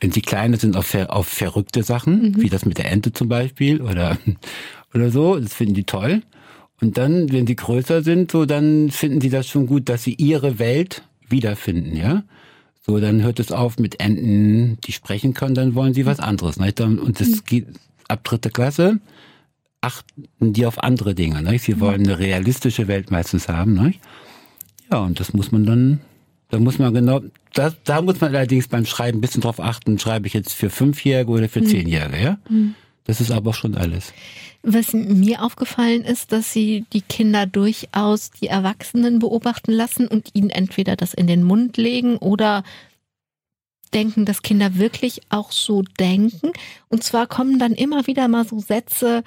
[0.00, 3.82] wenn sie kleine sind, auf, auf verrückte Sachen, wie das mit der Ente zum Beispiel
[3.82, 4.16] oder,
[4.94, 5.38] oder so.
[5.38, 6.22] Das finden die toll.
[6.80, 10.14] Und dann, wenn sie größer sind, so, dann finden sie das schon gut, dass sie
[10.14, 12.22] ihre Welt wiederfinden, ja.
[12.86, 16.58] So, dann hört es auf mit Enten, die sprechen können, dann wollen sie was anderes.
[16.58, 16.80] Nicht?
[16.80, 17.66] Dann- Und das geht
[18.08, 19.00] ab dritte Klasse,
[19.80, 21.42] achten die auf andere Dinge.
[21.42, 21.64] Nicht?
[21.64, 23.74] Sie wollen eine realistische Welt meistens haben.
[23.74, 24.00] Nicht?
[24.90, 26.00] Ja, und das muss man dann,
[26.48, 27.20] da muss man genau,
[27.52, 30.70] da, da muss man allerdings beim Schreiben ein bisschen drauf achten, schreibe ich jetzt für
[30.70, 32.38] Fünfjährige oder für Zehnjährige, ja?
[33.08, 34.12] Das ist aber schon alles.
[34.62, 40.50] Was mir aufgefallen ist, dass sie die Kinder durchaus die Erwachsenen beobachten lassen und ihnen
[40.50, 42.64] entweder das in den Mund legen oder
[43.94, 46.52] denken, dass Kinder wirklich auch so denken.
[46.88, 49.24] Und zwar kommen dann immer wieder mal so Sätze,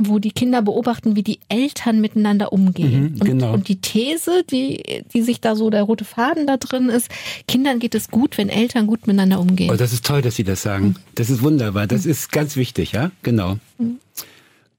[0.00, 3.14] wo die Kinder beobachten, wie die Eltern miteinander umgehen.
[3.14, 3.48] Mhm, genau.
[3.48, 7.08] und, und die These, die, die sich da so der rote Faden da drin ist,
[7.48, 9.70] Kindern geht es gut, wenn Eltern gut miteinander umgehen.
[9.72, 10.94] Oh, das ist toll, dass Sie das sagen.
[11.16, 11.88] Das ist wunderbar.
[11.88, 13.10] Das ist ganz wichtig, ja?
[13.24, 13.58] Genau.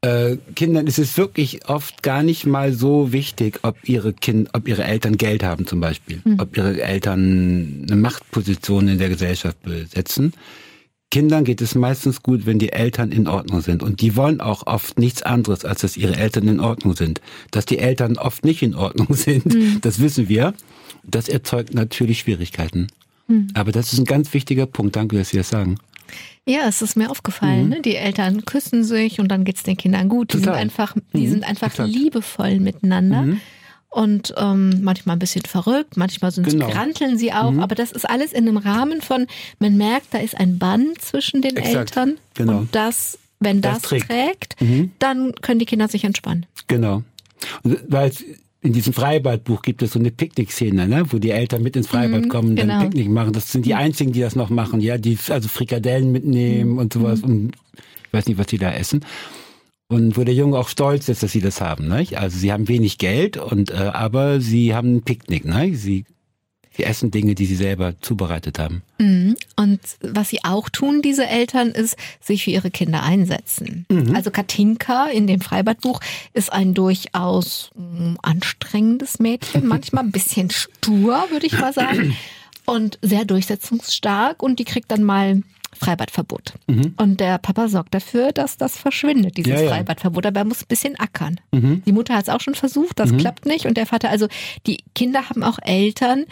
[0.01, 4.69] äh, Kindern ist es wirklich oft gar nicht mal so wichtig, ob ihre Kind, ob
[4.69, 6.39] ihre Eltern Geld haben zum Beispiel, mhm.
[6.39, 10.31] ob ihre Eltern eine Machtposition in der Gesellschaft besetzen.
[11.11, 13.81] Kindern geht es meistens gut, wenn die Eltern in Ordnung sind.
[13.81, 17.19] Und die wollen auch oft nichts anderes, als dass ihre Eltern in Ordnung sind.
[17.49, 19.81] Dass die Eltern oft nicht in Ordnung sind, mhm.
[19.81, 20.53] das wissen wir.
[21.03, 22.87] Das erzeugt natürlich Schwierigkeiten.
[23.27, 23.47] Mhm.
[23.55, 24.95] Aber das ist ein ganz wichtiger Punkt.
[24.95, 25.77] Danke, dass Sie das sagen.
[26.45, 27.65] Ja, es ist mir aufgefallen.
[27.65, 27.69] Mhm.
[27.69, 27.81] Ne?
[27.81, 30.33] Die Eltern küssen sich und dann geht's den Kindern gut.
[30.33, 30.55] Die Total.
[30.55, 31.31] sind einfach, die mhm.
[31.31, 33.25] sind einfach liebevoll miteinander.
[33.93, 34.01] Mhm.
[34.01, 36.69] Und ähm, manchmal ein bisschen verrückt, manchmal sind genau.
[36.69, 37.59] granteln sie auch, mhm.
[37.59, 39.27] aber das ist alles in einem Rahmen von,
[39.59, 41.75] man merkt, da ist ein Band zwischen den Exakt.
[41.75, 42.17] Eltern.
[42.35, 42.59] Genau.
[42.59, 44.91] Und das, wenn das, das trägt, trägt mhm.
[44.99, 46.45] dann können die Kinder sich entspannen.
[46.67, 47.03] Genau.
[47.63, 48.11] Und weil
[48.61, 51.05] in diesem Freibadbuch gibt es so eine Picknickszene, ne?
[51.09, 52.79] wo die Eltern mit ins Freibad mhm, kommen und genau.
[52.79, 53.31] dann Picknick machen.
[53.31, 56.77] Das sind die einzigen, die das noch machen, ja, die also Frikadellen mitnehmen mhm.
[56.77, 57.53] und sowas und
[58.05, 59.05] ich weiß nicht, was die da essen.
[59.89, 61.87] Und wo der Junge auch stolz ist, dass sie das haben.
[61.87, 62.05] Ne?
[62.15, 65.45] Also sie haben wenig Geld und äh, aber sie haben ein Picknick.
[65.45, 65.75] Ne?
[65.75, 66.05] Sie
[66.79, 68.83] Sie essen Dinge, die sie selber zubereitet haben.
[68.99, 69.35] Mhm.
[69.57, 73.85] Und was sie auch tun, diese Eltern, ist sich für ihre Kinder einsetzen.
[73.89, 74.15] Mhm.
[74.15, 75.99] Also Katinka in dem Freibadbuch
[76.33, 82.15] ist ein durchaus mm, anstrengendes Mädchen, manchmal ein bisschen stur, würde ich mal sagen,
[82.65, 84.41] und sehr durchsetzungsstark.
[84.41, 85.41] Und die kriegt dann mal
[85.77, 86.53] Freibadverbot.
[86.67, 86.93] Mhm.
[86.97, 89.69] Und der Papa sorgt dafür, dass das verschwindet, dieses ja, ja.
[89.69, 90.25] Freibadverbot.
[90.25, 91.39] Aber er muss ein bisschen ackern.
[91.51, 91.83] Mhm.
[91.85, 93.17] Die Mutter hat es auch schon versucht, das mhm.
[93.17, 93.65] klappt nicht.
[93.65, 94.27] Und der Vater, also
[94.65, 96.25] die Kinder haben auch Eltern,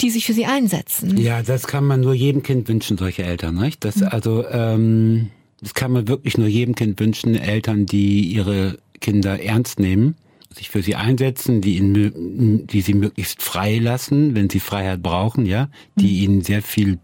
[0.00, 1.16] die sich für sie einsetzen.
[1.16, 3.84] Ja, das kann man nur jedem Kind wünschen, solche Eltern, nicht?
[3.84, 4.08] Das, mhm.
[4.08, 9.80] also, ähm, das kann man wirklich nur jedem Kind wünschen, Eltern, die ihre Kinder ernst
[9.80, 10.16] nehmen,
[10.54, 15.46] sich für sie einsetzen, die, ihnen, die sie möglichst frei lassen, wenn sie Freiheit brauchen,
[15.46, 16.22] ja, die mhm.
[16.22, 16.98] ihnen sehr viel,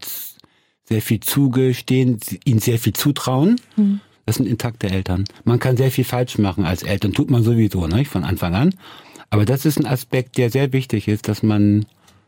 [0.87, 3.59] sehr viel zugestehen, ihnen sehr viel zutrauen.
[3.75, 4.01] Mhm.
[4.25, 5.25] Das sind intakte Eltern.
[5.43, 8.09] Man kann sehr viel falsch machen als Eltern, tut man sowieso, nicht?
[8.09, 8.73] Von Anfang an.
[9.29, 11.85] Aber das ist ein Aspekt, der sehr wichtig ist, dass man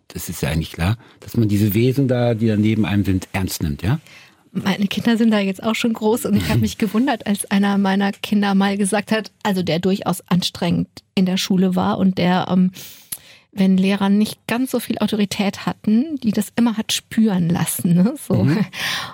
[0.08, 3.28] das ist ja eigentlich klar, dass man diese Wesen da, die da neben einem sind,
[3.34, 4.00] ernst nimmt, ja?
[4.52, 7.78] Meine Kinder sind da jetzt auch schon groß und ich habe mich gewundert, als einer
[7.78, 12.48] meiner Kinder mal gesagt hat, also der durchaus anstrengend in der Schule war und der,
[12.50, 12.72] ähm,
[13.58, 17.96] wenn Lehrer nicht ganz so viel Autorität hatten, die das immer hat spüren lassen.
[17.96, 18.16] Ne?
[18.28, 18.44] So.
[18.44, 18.66] Mhm.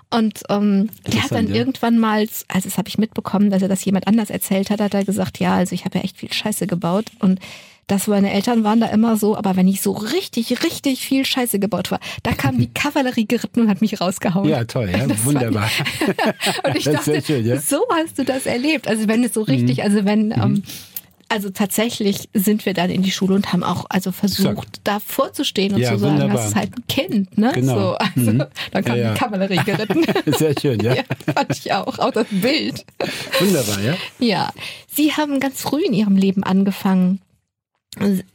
[0.10, 1.56] Und ähm, der hat dann ja.
[1.56, 4.94] irgendwann mal, also das habe ich mitbekommen, dass er das jemand anders erzählt hat, hat
[4.94, 7.40] er gesagt, ja, also ich habe ja echt viel Scheiße gebaut und
[7.88, 11.60] dass meine Eltern waren da immer so, aber wenn ich so richtig, richtig viel Scheiße
[11.60, 14.48] gebaut war, da kam die Kavallerie geritten und hat mich rausgehauen.
[14.48, 15.70] Ja, toll, ja, das wunderbar.
[16.64, 17.60] und ich dachte, schön, ja?
[17.60, 18.88] so hast du das erlebt.
[18.88, 19.84] Also wenn es so richtig, mhm.
[19.84, 20.42] also wenn, mhm.
[20.42, 20.64] ähm,
[21.34, 25.74] also tatsächlich sind wir dann in die Schule und haben auch also versucht, da vorzustehen
[25.74, 26.38] und ja, zu sagen, wunderbar.
[26.38, 27.52] das ist halt ein Kind, ne?
[27.56, 27.74] Genau.
[27.74, 28.44] So, also mhm.
[28.70, 29.14] da kam ja, ja.
[29.14, 30.06] die Kavallerie geritten.
[30.28, 30.94] Sehr schön, ja.
[30.98, 31.04] ja.
[31.34, 32.86] Fand ich auch, auch das Bild.
[33.40, 33.96] Wunderbar, ja.
[34.20, 34.54] Ja.
[34.88, 37.20] Sie haben ganz früh in Ihrem Leben angefangen,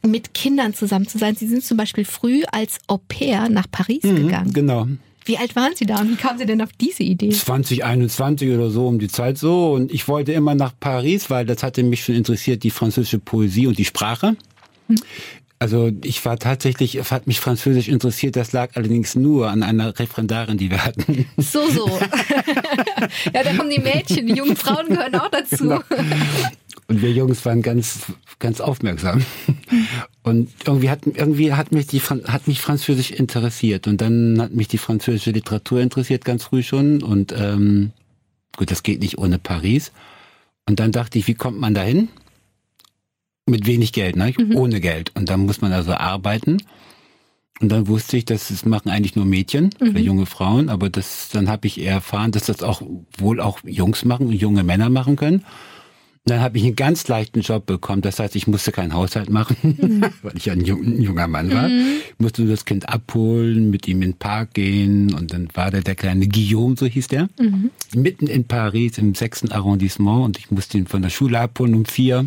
[0.05, 1.37] mit Kindern zusammen zu sein.
[1.37, 4.51] Sie sind zum Beispiel früh als Au pair nach Paris mhm, gegangen.
[4.51, 4.87] Genau.
[5.29, 7.29] Wie alt waren Sie da und wie kamen Sie denn auf diese Idee?
[7.29, 9.73] 2021 oder so um die Zeit so.
[9.73, 13.67] Und ich wollte immer nach Paris, weil das hatte mich schon interessiert, die französische Poesie
[13.67, 14.35] und die Sprache.
[14.87, 14.95] Hm.
[15.59, 20.57] Also ich war tatsächlich, hat mich Französisch interessiert, das lag allerdings nur an einer Referendarin,
[20.57, 21.27] die wir hatten.
[21.37, 21.87] So, so.
[23.33, 25.57] ja, da kommen die Mädchen, die jungen Frauen gehören auch dazu.
[25.57, 25.81] Genau.
[26.89, 29.23] Und wir Jungs waren ganz, ganz aufmerksam.
[30.23, 33.87] Und irgendwie hat, irgendwie hat mich die, hat mich Französisch interessiert.
[33.87, 37.03] Und dann hat mich die französische Literatur interessiert, ganz früh schon.
[37.03, 37.91] Und, ähm,
[38.57, 39.91] gut, das geht nicht ohne Paris.
[40.67, 42.09] Und dann dachte ich, wie kommt man dahin?
[43.45, 44.33] Mit wenig Geld, ne?
[44.35, 44.55] Mhm.
[44.55, 45.11] Ohne Geld.
[45.15, 46.57] Und dann muss man also arbeiten.
[47.59, 49.89] Und dann wusste ich, dass es machen eigentlich nur Mädchen mhm.
[49.89, 52.81] oder junge Frauen, aber das, dann habe ich erfahren, dass das auch
[53.17, 55.43] wohl auch Jungs machen und junge Männer machen können
[56.25, 58.01] dann habe ich einen ganz leichten Job bekommen.
[58.01, 60.05] Das heißt, ich musste keinen Haushalt machen, mhm.
[60.21, 61.67] weil ich ja ein, jung, ein, junger Mann war.
[61.67, 61.97] Mhm.
[62.09, 65.13] Ich musste nur das Kind abholen, mit ihm in den Park gehen.
[65.13, 67.71] Und dann war der der kleine Guillaume, so hieß der, mhm.
[67.95, 70.25] mitten in Paris im sechsten Arrondissement.
[70.25, 72.25] Und ich musste ihn von der Schule abholen um vier.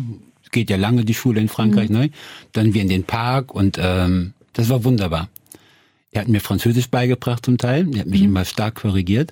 [0.51, 1.97] Geht ja lange die Schule in Frankreich, mhm.
[1.97, 2.09] ne?
[2.51, 5.29] Dann wir in den Park und ähm, das war wunderbar.
[6.11, 7.87] Er hat mir Französisch beigebracht zum Teil.
[7.93, 8.27] Er hat mich mhm.
[8.27, 9.31] immer stark korrigiert.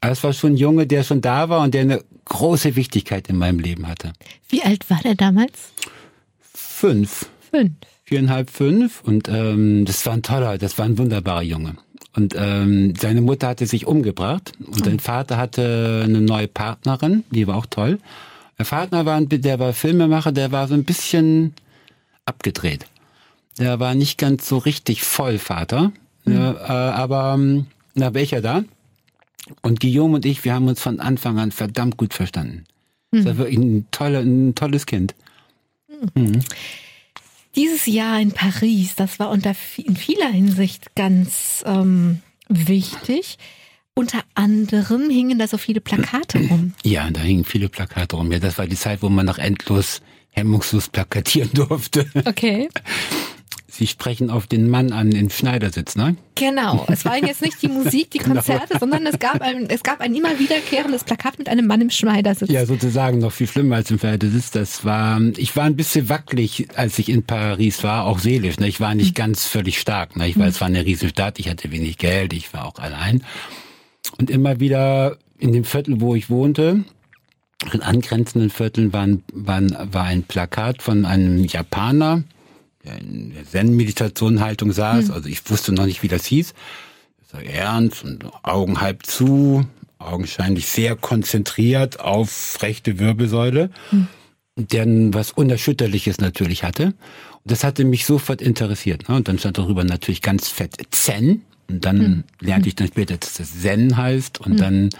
[0.00, 3.28] Aber es war schon ein Junge, der schon da war und der eine große Wichtigkeit
[3.28, 4.12] in meinem Leben hatte.
[4.48, 5.72] Wie alt war der damals?
[6.40, 7.28] Fünf.
[7.50, 7.72] Fünf.
[8.04, 9.02] Viereinhalb, fünf.
[9.02, 11.76] Und ähm, das war ein toller, das war ein wunderbarer Junge.
[12.14, 14.84] Und ähm, seine Mutter hatte sich umgebracht und oh.
[14.84, 17.98] sein Vater hatte eine neue Partnerin, die war auch toll.
[18.58, 21.54] Der Vater war, der war Filmemacher, der war so ein bisschen
[22.24, 22.86] abgedreht.
[23.58, 25.92] Der war nicht ganz so richtig voll Vater,
[26.24, 26.36] mhm.
[26.36, 28.64] äh, aber ähm, na welcher da?
[29.62, 32.64] Und Guillaume und ich, wir haben uns von Anfang an verdammt gut verstanden.
[33.10, 35.14] Das war wirklich ein, tolle, ein tolles Kind.
[36.14, 36.40] Mhm.
[37.56, 43.38] Dieses Jahr in Paris, das war unter in vieler Hinsicht ganz ähm, wichtig.
[43.94, 46.74] Unter anderem hingen da so viele Plakate rum.
[46.84, 48.30] Ja, da hingen viele Plakate rum.
[48.30, 52.06] Ja, das war die Zeit, wo man noch endlos hemmungslos plakatieren durfte.
[52.24, 52.68] Okay.
[53.78, 56.16] Sie sprechen auf den Mann an in Schneidersitz, ne?
[56.34, 56.84] Genau.
[56.88, 58.34] Es war jetzt nicht die Musik, die genau.
[58.34, 58.80] Konzerte, genau.
[58.80, 62.50] sondern es gab, ein, es gab ein immer wiederkehrendes Plakat mit einem Mann im Schneidersitz.
[62.50, 64.50] Ja, sozusagen noch viel schlimmer als im Schneidersitz.
[64.50, 68.58] Das war, ich war ein bisschen wackelig, als ich in Paris war, auch seelisch.
[68.58, 68.66] Ne?
[68.66, 69.22] Ich war nicht mhm.
[69.22, 70.16] ganz völlig stark.
[70.16, 70.26] Ne?
[70.26, 70.50] Ich war, mhm.
[70.50, 73.22] es war eine Riesenstadt, ich hatte wenig Geld, ich war auch allein.
[74.18, 76.82] Und immer wieder in dem Viertel, wo ich wohnte,
[77.72, 82.24] in angrenzenden Vierteln waren, waren, war ein Plakat von einem Japaner,
[82.96, 85.08] in der Zen-Meditation-Haltung saß.
[85.08, 85.14] Mhm.
[85.14, 86.54] Also ich wusste noch nicht, wie das hieß.
[87.22, 89.66] Das war ernst und Augen halb zu,
[89.98, 94.08] augenscheinlich sehr konzentriert auf rechte Wirbelsäule, mhm.
[94.56, 96.86] der was Unerschütterliches natürlich hatte.
[96.86, 99.08] Und das hatte mich sofort interessiert.
[99.08, 99.16] Ne?
[99.16, 101.42] Und dann stand darüber natürlich ganz fett Zen.
[101.68, 102.24] Und dann mhm.
[102.40, 104.40] lernte ich dann später, dass das Zen heißt.
[104.40, 104.56] Und mhm.
[104.56, 104.90] dann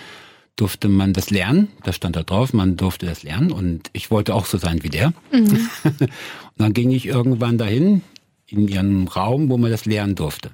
[0.58, 1.68] durfte man das lernen.
[1.84, 3.52] Das stand da drauf, man durfte das lernen.
[3.52, 5.12] Und ich wollte auch so sein wie der.
[5.32, 5.68] Mhm.
[5.84, 6.10] und
[6.56, 8.02] dann ging ich irgendwann dahin,
[8.46, 10.50] in ihren Raum, wo man das lernen durfte.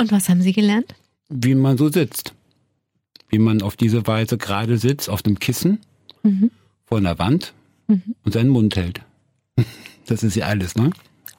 [0.00, 0.94] Und was haben Sie gelernt?
[1.28, 2.34] Wie man so sitzt.
[3.28, 5.78] Wie man auf diese Weise gerade sitzt, auf dem Kissen,
[6.22, 6.50] mhm.
[6.84, 7.52] vor einer Wand
[7.88, 8.14] mhm.
[8.24, 9.00] und seinen Mund hält.
[10.06, 10.90] Das ist ja alles, ne?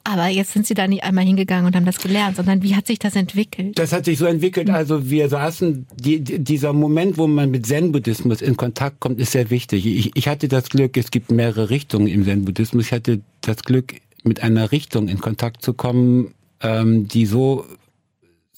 [0.06, 2.86] Aber jetzt sind Sie da nicht einmal hingegangen und haben das gelernt, sondern wie hat
[2.86, 3.78] sich das entwickelt?
[3.78, 4.68] Das hat sich so entwickelt.
[4.68, 9.48] Also wir saßen, die, dieser Moment, wo man mit Zen-Buddhismus in Kontakt kommt, ist sehr
[9.48, 9.86] wichtig.
[9.86, 12.86] Ich, ich hatte das Glück, es gibt mehrere Richtungen im Zen-Buddhismus.
[12.86, 17.66] Ich hatte das Glück, mit einer Richtung in Kontakt zu kommen, ähm, die so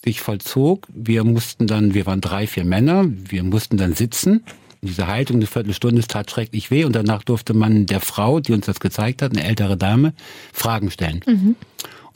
[0.05, 0.87] sich vollzog.
[0.95, 4.45] Wir mussten dann, wir waren drei, vier Männer, wir mussten dann sitzen
[4.83, 8.53] diese Haltung, eine Viertelstunde, es tat schrecklich weh und danach durfte man der Frau, die
[8.53, 10.15] uns das gezeigt hat, eine ältere Dame,
[10.53, 11.21] Fragen stellen.
[11.27, 11.57] Mhm.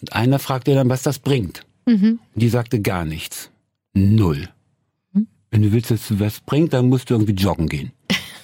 [0.01, 1.63] Und einer fragte dann, was das bringt.
[1.87, 2.21] Mhm.
[2.35, 3.51] Und die sagte gar nichts.
[3.95, 4.49] Null.
[5.13, 5.27] Mhm.
[5.51, 7.93] Wenn du willst, dass du was bringt, dann musst du irgendwie joggen gehen.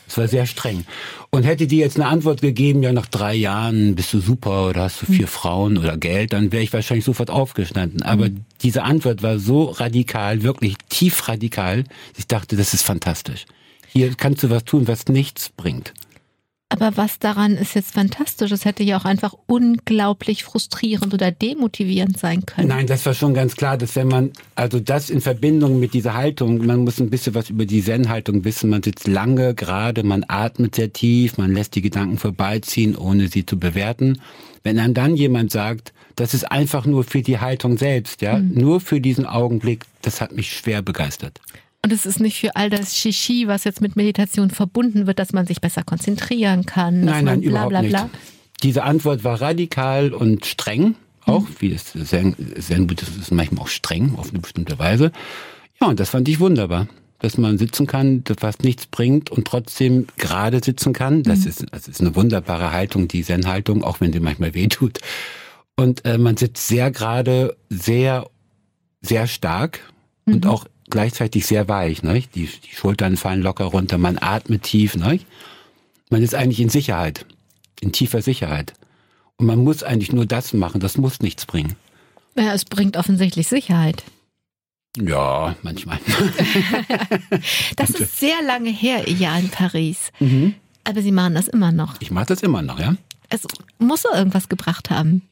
[0.07, 0.85] Das war sehr streng.
[1.31, 4.83] Und hätte die jetzt eine Antwort gegeben, ja, nach drei Jahren bist du super oder
[4.83, 5.31] hast du vier mhm.
[5.31, 8.03] Frauen oder Geld, dann wäre ich wahrscheinlich sofort aufgestanden.
[8.03, 8.45] Aber mhm.
[8.63, 11.85] diese Antwort war so radikal, wirklich tief radikal,
[12.17, 13.47] ich dachte, das ist fantastisch.
[13.97, 15.95] Hier kannst du was tun, was nichts bringt.
[16.69, 18.51] Aber was daran ist jetzt fantastisch?
[18.51, 22.69] Es hätte ja auch einfach unglaublich frustrierend oder demotivierend sein können.
[22.69, 26.15] Nein, das war schon ganz klar, dass wenn man, also das in Verbindung mit dieser
[26.15, 28.69] Haltung, man muss ein bisschen was über die Zen-Haltung wissen.
[28.69, 33.47] Man sitzt lange gerade, man atmet sehr tief, man lässt die Gedanken vorbeiziehen, ohne sie
[33.47, 34.21] zu bewerten.
[34.65, 38.55] Wenn einem dann jemand sagt, das ist einfach nur für die Haltung selbst, ja, mhm.
[38.55, 41.41] nur für diesen Augenblick, das hat mich schwer begeistert.
[41.87, 45.33] Und es ist nicht für all das Shishi, was jetzt mit Meditation verbunden wird, dass
[45.33, 47.03] man sich besser konzentrieren kann.
[47.03, 48.03] Nein, nein, bla, bla, bla.
[48.03, 48.15] nicht.
[48.65, 50.97] Diese Antwort war radikal und streng,
[51.27, 51.57] auch mhm.
[51.61, 55.13] wie es Zen-Buddhismus ist manchmal auch streng auf eine bestimmte Weise.
[55.81, 56.89] Ja, und das fand ich wunderbar
[57.21, 61.23] dass man sitzen kann, das fast nichts bringt und trotzdem gerade sitzen kann.
[61.23, 61.49] Das, mhm.
[61.49, 64.99] ist, das ist eine wunderbare Haltung, die Zen-Haltung, auch wenn sie manchmal wehtut.
[65.77, 68.29] Und äh, man sitzt sehr gerade, sehr,
[69.03, 69.81] sehr stark
[70.27, 70.35] mhm.
[70.35, 72.03] und auch gleichzeitig sehr weich.
[72.03, 72.23] Ne?
[72.35, 74.97] Die, die Schultern fallen locker runter, man atmet tief.
[74.97, 75.21] Ne?
[76.11, 77.27] Man ist eigentlich in Sicherheit,
[77.81, 78.75] in tiefer Sicherheit.
[79.37, 81.77] Und man muss eigentlich nur das machen, das muss nichts bringen.
[82.37, 84.05] Ja, es bringt offensichtlich Sicherheit.
[84.99, 85.99] Ja, manchmal.
[87.77, 90.11] das ist sehr lange her, ja, in Paris.
[90.21, 90.55] Mhm.
[90.85, 92.01] Aber Sie machen das immer noch.
[92.01, 92.95] Ich mache das immer noch, ja.
[93.29, 93.43] Es
[93.79, 95.23] muss so irgendwas gebracht haben.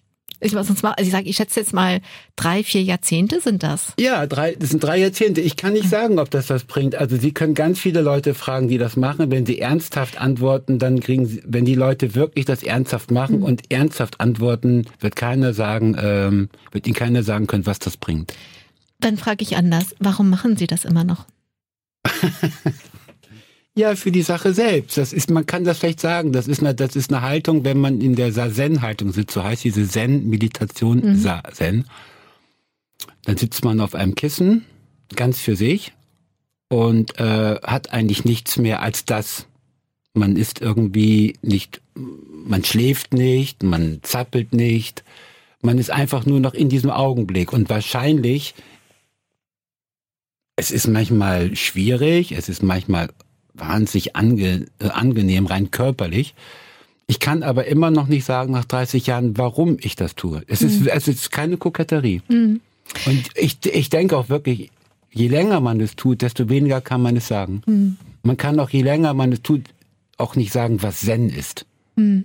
[0.40, 2.00] Ich, sonst mal, also ich sage, ich schätze jetzt mal
[2.36, 3.94] drei, vier Jahrzehnte sind das.
[3.98, 5.40] Ja, drei, das sind drei Jahrzehnte.
[5.40, 6.96] Ich kann nicht sagen, ob das was bringt.
[6.96, 9.30] Also Sie können ganz viele Leute fragen, die das machen.
[9.30, 13.44] Wenn sie ernsthaft antworten, dann kriegen sie, wenn die Leute wirklich das ernsthaft machen mhm.
[13.44, 18.34] und ernsthaft antworten, wird keiner sagen, ähm, wird ihnen keiner sagen können, was das bringt.
[19.00, 21.24] Dann frage ich anders, warum machen Sie das immer noch?
[23.76, 24.96] Ja, für die Sache selbst.
[24.96, 27.78] Das ist, man kann das vielleicht sagen, das ist eine, das ist eine Haltung, wenn
[27.78, 31.26] man in der Zen-Haltung sitzt, so heißt diese Zen-Meditation, mhm.
[31.52, 31.84] Zen.
[33.24, 34.64] Dann sitzt man auf einem Kissen,
[35.16, 35.92] ganz für sich,
[36.68, 39.46] und äh, hat eigentlich nichts mehr als das.
[40.12, 45.02] Man ist irgendwie nicht, man schläft nicht, man zappelt nicht,
[45.62, 47.52] man ist einfach nur noch in diesem Augenblick.
[47.52, 48.54] Und wahrscheinlich,
[50.54, 53.08] es ist manchmal schwierig, es ist manchmal
[53.54, 56.34] wahnsinnig ange, äh, angenehm, rein körperlich.
[57.06, 60.42] Ich kann aber immer noch nicht sagen nach 30 Jahren, warum ich das tue.
[60.46, 60.88] Es ist, mhm.
[60.88, 62.22] es ist keine Koketterie.
[62.28, 62.60] Mhm.
[63.06, 64.70] Und ich, ich denke auch wirklich,
[65.10, 67.62] je länger man es tut, desto weniger kann man es sagen.
[67.66, 67.96] Mhm.
[68.22, 69.62] Man kann auch, je länger man es tut,
[70.16, 71.66] auch nicht sagen, was Zen ist.
[71.96, 72.24] Hm.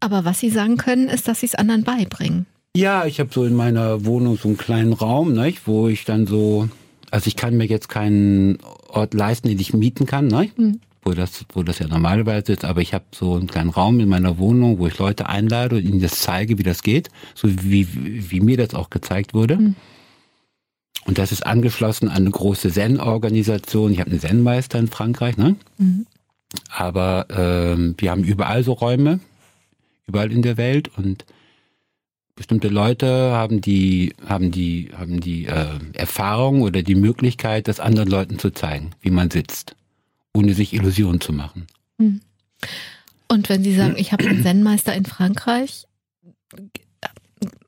[0.00, 2.46] Aber was Sie sagen können, ist, dass Sie es anderen beibringen.
[2.76, 6.26] Ja, ich habe so in meiner Wohnung so einen kleinen Raum, nicht, wo ich dann
[6.26, 6.68] so,
[7.14, 8.58] also ich kann mir jetzt keinen
[8.88, 10.58] Ort leisten, den ich mieten kann, nicht?
[10.58, 10.80] Hm.
[11.04, 14.08] wo das, wo das ja normalerweise ist, aber ich habe so einen kleinen Raum in
[14.08, 17.86] meiner Wohnung, wo ich Leute einlade und ihnen das zeige, wie das geht, so wie,
[18.30, 19.58] wie mir das auch gezeigt wurde.
[19.58, 19.76] Hm.
[21.06, 23.92] Und das ist angeschlossen an eine große Zen-Organisation.
[23.92, 25.54] Ich habe einen Zen-Meister in Frankreich, ne?
[25.78, 26.06] Mhm.
[26.68, 29.20] Aber ähm, wir haben überall so Räume,
[30.08, 31.24] überall in der Welt und
[32.36, 38.08] bestimmte Leute haben die haben die haben die äh, Erfahrung oder die Möglichkeit, das anderen
[38.08, 39.76] Leuten zu zeigen, wie man sitzt,
[40.34, 41.66] ohne sich Illusionen zu machen.
[41.98, 42.20] Mhm.
[43.28, 45.86] Und wenn Sie sagen, ich habe einen Zen-Meister in Frankreich,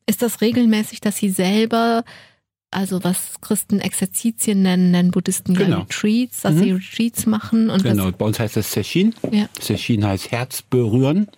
[0.06, 2.04] ist das regelmäßig, dass Sie selber
[2.70, 5.78] also was Christen Exerzitien nennen, nennen Buddhisten genau.
[5.78, 6.58] ja Retreats, dass mhm.
[6.58, 7.70] sie Retreats machen.
[7.70, 9.14] Und genau, bei uns heißt das Seshin.
[9.30, 9.48] Ja.
[9.58, 11.28] Seshin heißt Herz berühren.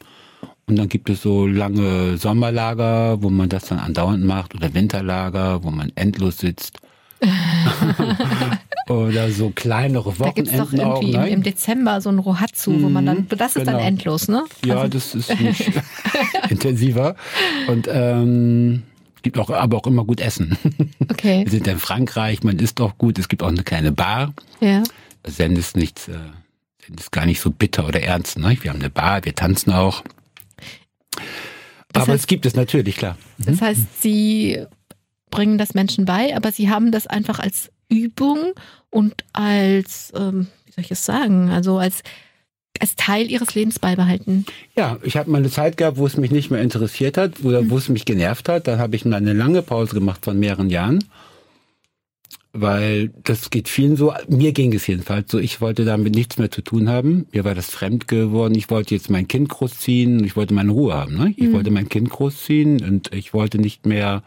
[0.68, 5.64] Und dann gibt es so lange Sommerlager, wo man das dann andauernd macht, oder Winterlager,
[5.64, 6.78] wo man endlos sitzt.
[8.88, 11.02] oder so kleinere Wochenenden da gibt's doch auch.
[11.02, 13.78] Im, im, Dezember so ein Rohatsu, wo man dann, mhm, das ist genau.
[13.78, 14.44] dann endlos, ne?
[14.64, 14.88] Ja, also.
[14.88, 15.72] das ist nicht
[16.48, 17.16] intensiver.
[17.66, 18.84] Und ähm,
[19.22, 20.56] gibt auch, aber auch immer gut Essen.
[21.10, 21.44] Okay.
[21.44, 23.18] Wir sind in Frankreich, man isst auch gut.
[23.18, 24.32] Es gibt auch eine kleine Bar.
[24.60, 24.82] Ja.
[25.24, 26.12] Zen ist nichts, äh,
[26.78, 28.38] Zen ist gar nicht so bitter oder ernst.
[28.38, 28.56] Ne?
[28.60, 30.04] Wir haben eine Bar, wir tanzen auch.
[31.92, 33.16] Das aber heißt, es gibt es natürlich, klar.
[33.38, 33.44] Mhm.
[33.46, 34.64] Das heißt, Sie
[35.30, 38.52] bringen das Menschen bei, aber Sie haben das einfach als Übung
[38.90, 42.02] und als, ähm, wie soll ich es sagen, also als
[42.80, 44.46] als Teil ihres Lebens beibehalten?
[44.76, 47.48] Ja, ich habe mal eine Zeit gehabt, wo es mich nicht mehr interessiert hat, wo,
[47.48, 47.70] mhm.
[47.70, 48.68] wo es mich genervt hat.
[48.68, 51.04] Dann habe ich mal eine lange Pause gemacht von mehreren Jahren,
[52.52, 54.12] weil das geht vielen so.
[54.28, 55.38] Mir ging es jedenfalls so.
[55.38, 57.26] Ich wollte damit nichts mehr zu tun haben.
[57.32, 58.54] Mir war das fremd geworden.
[58.54, 60.24] Ich wollte jetzt mein Kind großziehen.
[60.24, 61.16] Ich wollte meine Ruhe haben.
[61.16, 61.34] Ne?
[61.36, 61.52] Ich mhm.
[61.52, 64.22] wollte mein Kind großziehen und ich wollte nicht mehr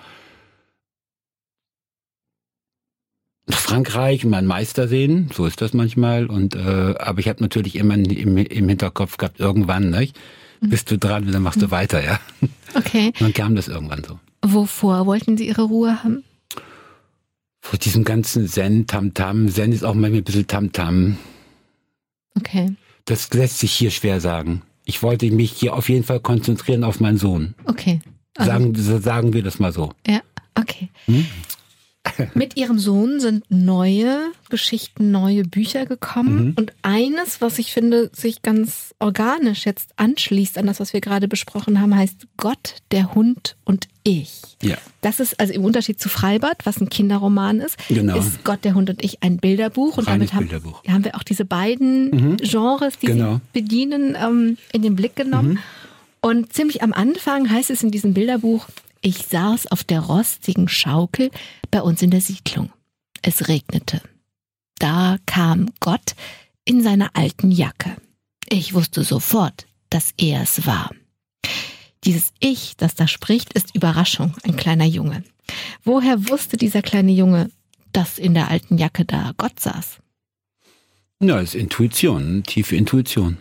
[3.49, 6.25] Frankreich meinen Meister sehen, so ist das manchmal.
[6.25, 10.17] Und äh, aber ich habe natürlich immer im, im Hinterkopf gehabt, irgendwann, nicht?
[10.61, 10.69] Mhm.
[10.69, 11.71] bist du dran dann machst du mhm.
[11.71, 12.19] weiter, ja.
[12.75, 13.07] Okay.
[13.07, 14.19] Und dann kam das irgendwann so.
[14.43, 16.23] Wovor wollten Sie Ihre Ruhe haben?
[17.61, 19.47] Vor diesem ganzen Zen, Tamtam.
[19.49, 21.17] Zen ist auch manchmal ein bisschen Tamtam.
[22.35, 22.75] Okay.
[23.05, 24.63] Das lässt sich hier schwer sagen.
[24.83, 27.53] Ich wollte mich hier auf jeden Fall konzentrieren auf meinen Sohn.
[27.65, 28.01] Okay.
[28.35, 29.91] Also, sagen, sagen wir das mal so.
[30.07, 30.21] Ja,
[30.55, 30.89] okay.
[31.05, 31.25] Hm?
[32.33, 36.47] Mit ihrem Sohn sind neue Geschichten, neue Bücher gekommen.
[36.47, 36.53] Mhm.
[36.57, 41.27] Und eines, was ich finde, sich ganz organisch jetzt anschließt an das, was wir gerade
[41.27, 44.41] besprochen haben, heißt Gott, der Hund und ich.
[44.61, 44.77] Ja.
[45.01, 48.17] Das ist also im Unterschied zu Freibad, was ein Kinderroman ist, genau.
[48.17, 49.97] ist Gott, der Hund und ich ein Bilderbuch.
[49.97, 50.83] Und Reines damit haben, Bilderbuch.
[50.87, 52.37] haben wir auch diese beiden mhm.
[52.37, 53.35] Genres, die genau.
[53.35, 55.53] sie bedienen, ähm, in den Blick genommen.
[55.53, 55.59] Mhm.
[56.21, 58.67] Und ziemlich am Anfang heißt es in diesem Bilderbuch,
[59.01, 61.31] ich saß auf der rostigen Schaukel
[61.71, 62.71] bei uns in der Siedlung.
[63.21, 64.01] Es regnete.
[64.79, 66.15] Da kam Gott
[66.65, 67.95] in seiner alten Jacke.
[68.49, 70.91] Ich wusste sofort, dass er es war.
[72.03, 75.23] Dieses Ich, das da spricht, ist Überraschung, ein kleiner Junge.
[75.83, 77.51] Woher wusste dieser kleine Junge,
[77.93, 79.97] dass in der alten Jacke da Gott saß?
[81.19, 83.37] Ja, ist Intuition, tiefe Intuition.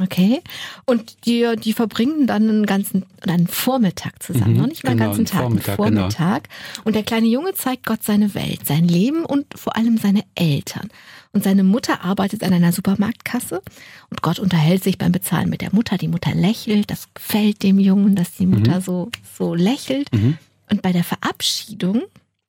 [0.00, 0.42] Okay.
[0.84, 5.04] Und die, die verbringen dann einen ganzen, einen Vormittag zusammen, mhm, noch nicht mal genau,
[5.04, 5.78] einen ganzen Tag, einen Vormittag.
[5.78, 6.42] Einen Vormittag.
[6.44, 6.82] Genau.
[6.84, 10.88] Und der kleine Junge zeigt Gott seine Welt, sein Leben und vor allem seine Eltern.
[11.32, 13.60] Und seine Mutter arbeitet an einer Supermarktkasse
[14.10, 15.98] und Gott unterhält sich beim Bezahlen mit der Mutter.
[15.98, 18.82] Die Mutter lächelt, das gefällt dem Jungen, dass die Mutter mhm.
[18.82, 20.12] so, so lächelt.
[20.14, 20.38] Mhm.
[20.70, 22.02] Und bei der Verabschiedung,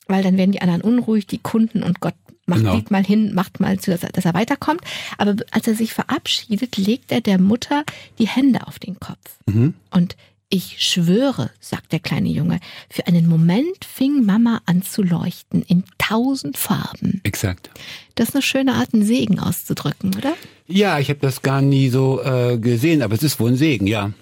[0.08, 2.16] weil dann werden die anderen unruhig, die Kunden und Gott
[2.48, 2.82] macht genau.
[2.90, 4.82] mal hin, macht mal zu, dass er, dass er weiterkommt.
[5.18, 7.84] Aber als er sich verabschiedet, legt er der Mutter
[8.20, 9.38] die Hände auf den Kopf.
[9.46, 9.74] Mhm.
[9.92, 10.16] Und
[10.50, 15.84] ich schwöre, sagt der kleine Junge, für einen Moment fing Mama an zu leuchten in
[15.98, 17.20] tausend Farben.
[17.24, 17.70] Exakt.
[18.16, 20.34] Das ist eine schöne Art, einen Segen auszudrücken, oder?
[20.66, 23.88] Ja, ich habe das gar nie so äh, gesehen, aber es ist wohl ein Segen,
[23.88, 24.14] ja.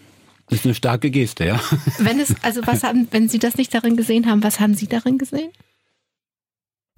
[0.48, 1.60] Das ist eine starke Geste, ja.
[2.00, 4.88] Wenn es, also was haben, wenn Sie das nicht darin gesehen haben, was haben Sie
[4.88, 5.52] darin gesehen?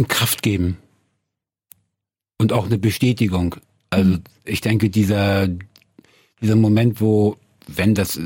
[0.08, 0.78] Kraft geben
[2.38, 3.56] und auch eine Bestätigung.
[3.90, 5.48] Also ich denke, dieser,
[6.42, 8.20] dieser Moment, wo, wenn das,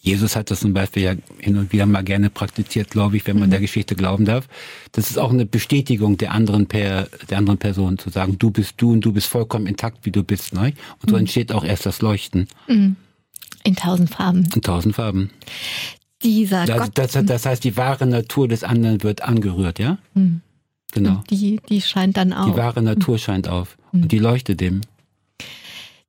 [0.00, 3.38] Jesus hat das zum Beispiel ja hin und wieder mal gerne praktiziert, glaube ich, wenn
[3.38, 3.52] man mhm.
[3.52, 4.48] der Geschichte glauben darf.
[4.92, 8.74] Das ist auch eine Bestätigung der anderen per, der anderen Person, zu sagen, du bist
[8.78, 10.72] du und du bist vollkommen intakt, wie du bist, ne?
[11.02, 11.20] Und so mhm.
[11.20, 12.48] entsteht auch erst das Leuchten.
[12.66, 12.96] Mhm.
[13.62, 14.48] In tausend Farben.
[14.54, 15.30] In tausend Farben.
[16.22, 16.90] Dieser das, Gott.
[16.94, 19.98] Das, das, heißt, die wahre Natur des anderen wird angerührt, ja?
[20.14, 20.40] Mhm.
[20.92, 21.22] Genau.
[21.30, 22.52] Die, die scheint dann auf.
[22.52, 23.76] Die wahre Natur scheint auf.
[23.92, 24.02] Mhm.
[24.02, 24.80] Und die leuchtet dem.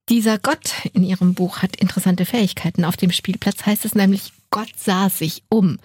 [0.09, 2.83] Dieser Gott in Ihrem Buch hat interessante Fähigkeiten.
[2.83, 5.77] Auf dem Spielplatz heißt es nämlich, Gott sah sich um,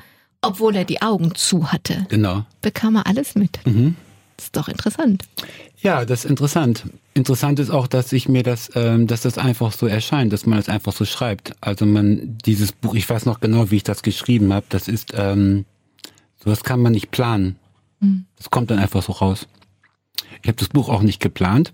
[0.42, 2.06] obwohl er die Augen zu hatte.
[2.08, 2.44] Genau.
[2.60, 3.64] Bekam er alles mit.
[3.64, 3.94] Mhm.
[4.36, 5.24] Das ist doch interessant.
[5.80, 6.84] Ja, das ist interessant.
[7.14, 10.58] Interessant ist auch, dass ich mir das, ähm, dass das einfach so erscheint, dass man
[10.58, 11.54] es das einfach so schreibt.
[11.60, 14.66] Also man, dieses Buch, ich weiß noch genau, wie ich das geschrieben habe.
[14.68, 15.64] Das ist, ähm,
[16.42, 17.56] sowas kann man nicht planen.
[18.00, 18.26] Mhm.
[18.36, 19.46] Das kommt dann einfach so raus.
[20.42, 21.72] Ich habe das Buch auch nicht geplant.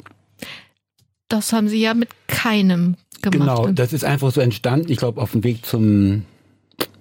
[1.29, 3.63] Das haben Sie ja mit keinem gemacht.
[3.63, 4.91] Genau, das ist einfach so entstanden.
[4.91, 6.25] Ich glaube, auf dem Weg zum,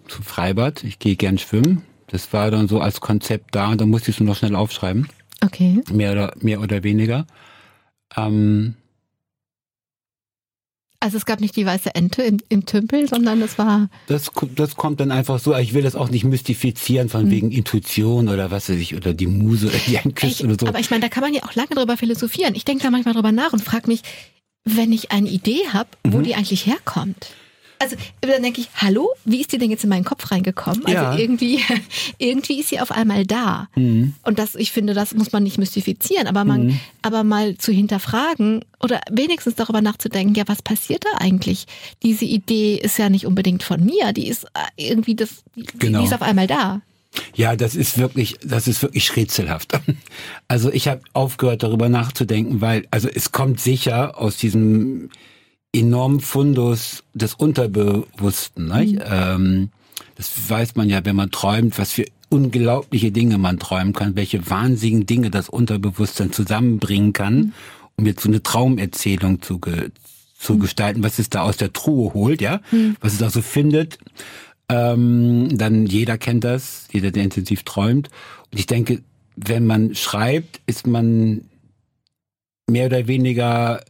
[0.08, 0.84] zum Freibad.
[0.84, 1.84] Ich gehe gern schwimmen.
[2.08, 4.56] Das war dann so als Konzept da und da musste ich es nur noch schnell
[4.56, 5.08] aufschreiben.
[5.44, 5.82] Okay.
[5.92, 7.26] Mehr oder, mehr oder weniger.
[8.16, 8.76] Ähm,
[11.02, 13.90] also es gab nicht die weiße Ente im, im Tümpel, sondern es war.
[14.08, 15.56] Das, das kommt dann einfach so.
[15.56, 17.32] Ich will das auch nicht mystifizieren von hm.
[17.32, 20.68] wegen Intuition oder was weiß ich, oder die Muse oder die einen küsst oder so.
[20.68, 22.56] Aber ich meine, da kann man ja auch lange drüber philosophieren.
[22.56, 24.02] Ich denke da manchmal drüber nach und frage mich,
[24.64, 26.24] wenn ich eine Idee habe, wo mhm.
[26.24, 27.34] die eigentlich herkommt
[27.82, 30.86] also dann denke ich, hallo, wie ist die denn jetzt in meinen Kopf reingekommen?
[30.86, 31.18] Also ja.
[31.18, 31.60] irgendwie,
[32.20, 33.68] irgendwie ist sie auf einmal da.
[33.76, 34.14] Mhm.
[34.24, 36.80] Und das, ich finde, das muss man nicht mystifizieren, aber man, mhm.
[37.02, 41.66] aber mal zu hinterfragen oder wenigstens darüber nachzudenken, ja, was passiert da eigentlich?
[42.04, 45.44] Diese Idee ist ja nicht unbedingt von mir, die ist äh, irgendwie das,
[45.80, 46.00] genau.
[46.00, 46.82] die ist auf einmal da.
[47.36, 49.74] Ja, das ist wirklich, das ist wirklich rätselhaft.
[50.48, 55.10] Also ich habe aufgehört, darüber nachzudenken, weil, also es kommt sicher aus diesem
[55.74, 58.68] enormen Fundus des Unterbewussten.
[58.68, 59.00] Mhm.
[59.04, 59.70] Ähm,
[60.16, 64.50] das weiß man ja, wenn man träumt, was für unglaubliche Dinge man träumen kann, welche
[64.50, 67.54] wahnsinnigen Dinge das Unterbewusstsein zusammenbringen kann, mhm.
[67.98, 69.90] um jetzt so eine Traumerzählung zu, ge
[70.38, 70.60] zu mhm.
[70.60, 72.96] gestalten, was es da aus der Truhe holt, ja, mhm.
[73.00, 74.00] was es da so findet.
[74.70, 78.10] Ähm, dann jeder kennt das, jeder, der intensiv träumt.
[78.52, 79.02] Und ich denke,
[79.36, 81.42] wenn man schreibt, ist man
[82.70, 83.82] mehr oder weniger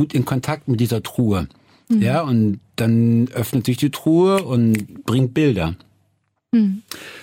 [0.00, 1.46] gut in Kontakt mit dieser Truhe.
[1.90, 2.00] Mhm.
[2.00, 5.76] Ja, und dann öffnet sich die Truhe und bringt Bilder.
[6.52, 6.82] Mhm.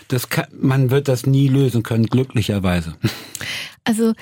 [0.09, 2.95] Das kann, man wird das nie lösen können, glücklicherweise.
[3.83, 4.13] Also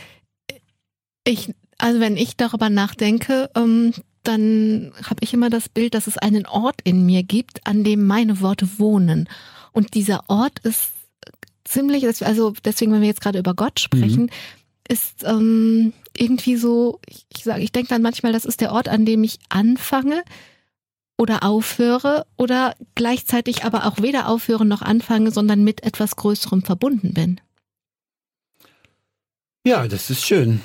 [1.27, 6.19] ich, also wenn ich darüber nachdenke, ähm, dann habe ich immer das Bild, dass es
[6.19, 9.27] einen Ort in mir gibt, an dem meine Worte wohnen.
[9.71, 10.91] Und dieser Ort ist
[11.63, 14.29] ziemlich, also deswegen, wenn wir jetzt gerade über Gott sprechen, mhm.
[14.87, 18.89] ist ähm, irgendwie so, ich, ich sage, ich denke dann manchmal, das ist der Ort,
[18.89, 20.23] an dem ich anfange
[21.17, 27.13] oder aufhöre oder gleichzeitig aber auch weder aufhöre noch anfange, sondern mit etwas Größerem verbunden
[27.13, 27.39] bin.
[29.65, 30.61] Ja, das ist schön.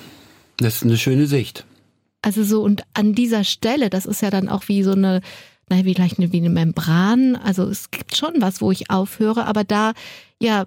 [0.59, 1.65] Das ist eine schöne Sicht.
[2.23, 5.23] Also so und an dieser Stelle, das ist ja dann auch wie so eine,
[5.71, 7.37] naja, wie gleich eine, wie eine Membran.
[7.37, 9.93] Also es gibt schon was, wo ich aufhöre, aber da,
[10.39, 10.67] ja,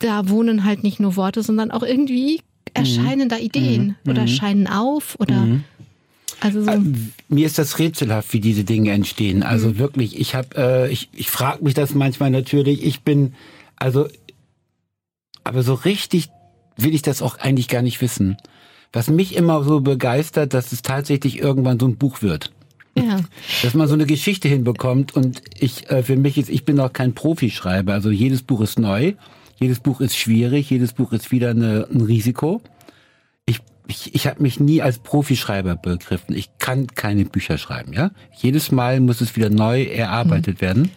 [0.00, 2.40] da wohnen halt nicht nur Worte, sondern auch irgendwie
[2.74, 4.10] erscheinen da Ideen mhm.
[4.10, 4.28] oder mhm.
[4.28, 5.64] scheinen auf oder mhm.
[6.40, 6.70] also so.
[6.70, 6.80] Äh,
[7.28, 9.42] mir ist das rätselhaft, wie diese Dinge entstehen.
[9.42, 9.78] Also mhm.
[9.78, 12.84] wirklich, ich habe, äh, ich, ich frage mich das manchmal natürlich.
[12.84, 13.34] Ich bin,
[13.76, 14.08] also,
[15.44, 16.28] aber so richtig
[16.76, 18.36] will ich das auch eigentlich gar nicht wissen.
[18.92, 22.52] Was mich immer so begeistert, dass es tatsächlich irgendwann so ein Buch wird.
[22.96, 23.20] Ja.
[23.62, 26.92] Dass man so eine Geschichte hinbekommt und ich, äh, für mich ist, ich bin auch
[26.92, 29.14] kein Profischreiber, also jedes Buch ist neu.
[29.60, 32.60] Jedes Buch ist schwierig, jedes Buch ist wieder eine, ein Risiko.
[33.44, 36.34] Ich, ich, ich habe mich nie als Profischreiber begriffen.
[36.34, 38.10] Ich kann keine Bücher schreiben, ja.
[38.36, 40.60] Jedes Mal muss es wieder neu erarbeitet mhm.
[40.60, 40.90] werden.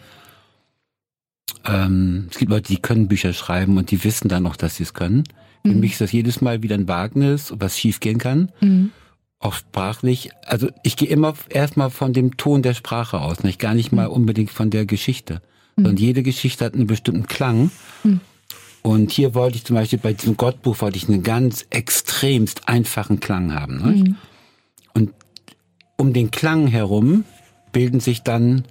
[1.64, 4.84] Ähm, es gibt Leute, die können Bücher schreiben und die wissen dann noch, dass sie
[4.84, 5.24] es können.
[5.64, 5.80] Für mhm.
[5.80, 8.52] mich ist das jedes Mal wieder ein Wagnis, was schiefgehen kann.
[8.60, 8.90] Mhm.
[9.38, 10.30] Auch sprachlich.
[10.44, 14.06] Also ich gehe immer erstmal von dem Ton der Sprache aus, nicht gar nicht mal
[14.06, 14.14] mhm.
[14.14, 15.40] unbedingt von der Geschichte.
[15.76, 15.86] Mhm.
[15.86, 17.70] Und jede Geschichte hat einen bestimmten Klang.
[18.04, 18.20] Mhm.
[18.82, 23.20] Und hier wollte ich zum Beispiel bei diesem Gottbuch wollte ich einen ganz extremst einfachen
[23.20, 23.78] Klang haben.
[23.78, 23.92] Ne?
[23.92, 24.16] Mhm.
[24.92, 25.14] Und
[25.96, 27.24] um den Klang herum
[27.70, 28.64] bilden sich dann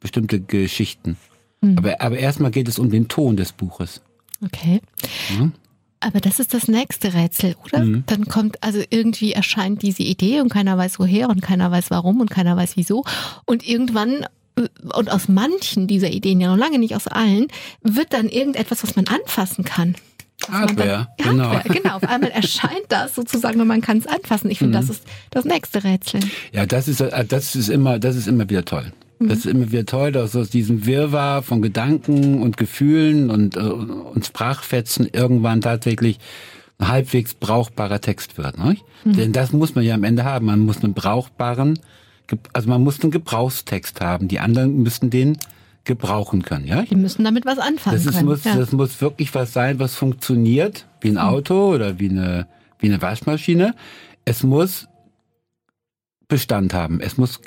[0.00, 1.16] bestimmte Geschichten.
[1.60, 1.78] Mhm.
[1.78, 4.02] Aber, aber erstmal geht es um den Ton des Buches.
[4.44, 4.80] Okay.
[5.38, 5.50] Ja?
[6.00, 7.82] Aber das ist das nächste Rätsel, oder?
[7.82, 8.04] Mhm.
[8.06, 12.20] Dann kommt, also irgendwie erscheint diese Idee und keiner weiß woher und keiner weiß warum
[12.20, 13.04] und keiner weiß wieso.
[13.46, 14.26] Und irgendwann
[14.56, 17.48] und aus manchen dieser Ideen, ja noch lange nicht aus allen,
[17.82, 19.96] wird dann irgendetwas, was man anfassen kann.
[20.50, 21.50] Hardware, dann, genau.
[21.50, 21.96] Hardware, genau.
[21.96, 24.50] Auf einmal erscheint das sozusagen und man kann es anfassen.
[24.50, 24.86] Ich finde, mhm.
[24.86, 26.20] das ist das nächste Rätsel.
[26.52, 28.92] Ja, das ist, äh, das ist immer, das ist immer wieder toll.
[29.18, 29.28] Mhm.
[29.28, 33.60] Das ist immer wieder toll, dass aus diesem Wirrwarr von Gedanken und Gefühlen und, äh,
[33.60, 36.18] und Sprachfetzen irgendwann tatsächlich
[36.78, 38.58] ein halbwegs brauchbarer Text wird.
[38.58, 38.76] Ne?
[39.04, 39.16] Mhm.
[39.16, 40.46] Denn das muss man ja am Ende haben.
[40.46, 41.78] Man muss einen brauchbaren
[42.52, 44.28] also man muss einen Gebrauchstext haben.
[44.28, 45.38] Die anderen müssen den
[45.84, 46.82] gebrauchen können, ja?
[46.82, 48.26] Die müssen damit was anfangen das ist, können.
[48.26, 48.56] Muss, ja.
[48.56, 51.28] Das muss wirklich was sein, was funktioniert, wie ein hm.
[51.28, 52.46] Auto oder wie eine,
[52.78, 53.74] wie eine Waschmaschine.
[54.24, 54.88] Es muss
[56.28, 57.00] Bestand haben.
[57.00, 57.40] Es muss,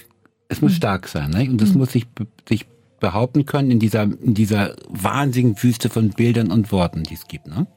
[0.49, 0.75] es muss mhm.
[0.75, 1.49] stark sein, ne?
[1.49, 1.79] Und es mhm.
[1.79, 2.05] muss sich,
[2.47, 2.67] sich
[2.99, 7.47] behaupten können in dieser, in dieser wahnsinnigen Wüste von Bildern und Worten, die es gibt,
[7.47, 7.67] ne?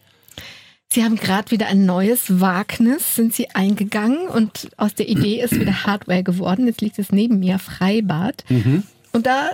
[0.93, 5.55] Sie haben gerade wieder ein neues Wagnis, sind Sie eingegangen und aus der Idee ist
[5.55, 6.67] wieder Hardware geworden.
[6.67, 8.45] Jetzt liegt es neben mir, Freibad.
[8.49, 8.83] Mhm.
[9.13, 9.51] Und da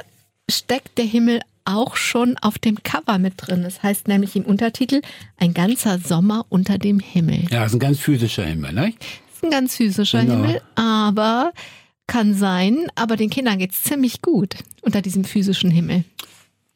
[0.51, 3.62] steckt der Himmel auch schon auf dem Cover mit drin.
[3.64, 5.03] Das heißt nämlich im Untertitel
[5.37, 7.45] Ein ganzer Sommer unter dem Himmel.
[7.51, 8.95] Ja, das ist ein ganz physischer Himmel, ne?
[8.99, 10.37] Das ist ein ganz physischer genau.
[10.37, 11.53] Himmel, aber
[12.07, 16.05] kann sein, aber den Kindern geht's ziemlich gut unter diesem physischen Himmel.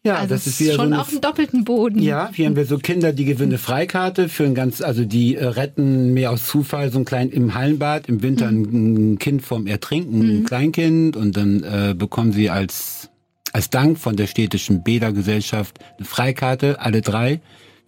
[0.03, 1.99] Ja, also das ist wieder schon so auf dem doppelten Boden.
[1.99, 5.37] Ja, hier haben wir so Kinder, die gewinnen eine Freikarte für ein ganz, also die
[5.37, 9.13] äh, retten mehr aus Zufall so ein klein im Hallenbad im Winter mhm.
[9.13, 10.39] ein Kind vom Ertrinken, mhm.
[10.39, 13.11] ein Kleinkind und dann äh, bekommen sie als
[13.53, 17.41] als Dank von der städtischen Bädergesellschaft eine Freikarte, alle drei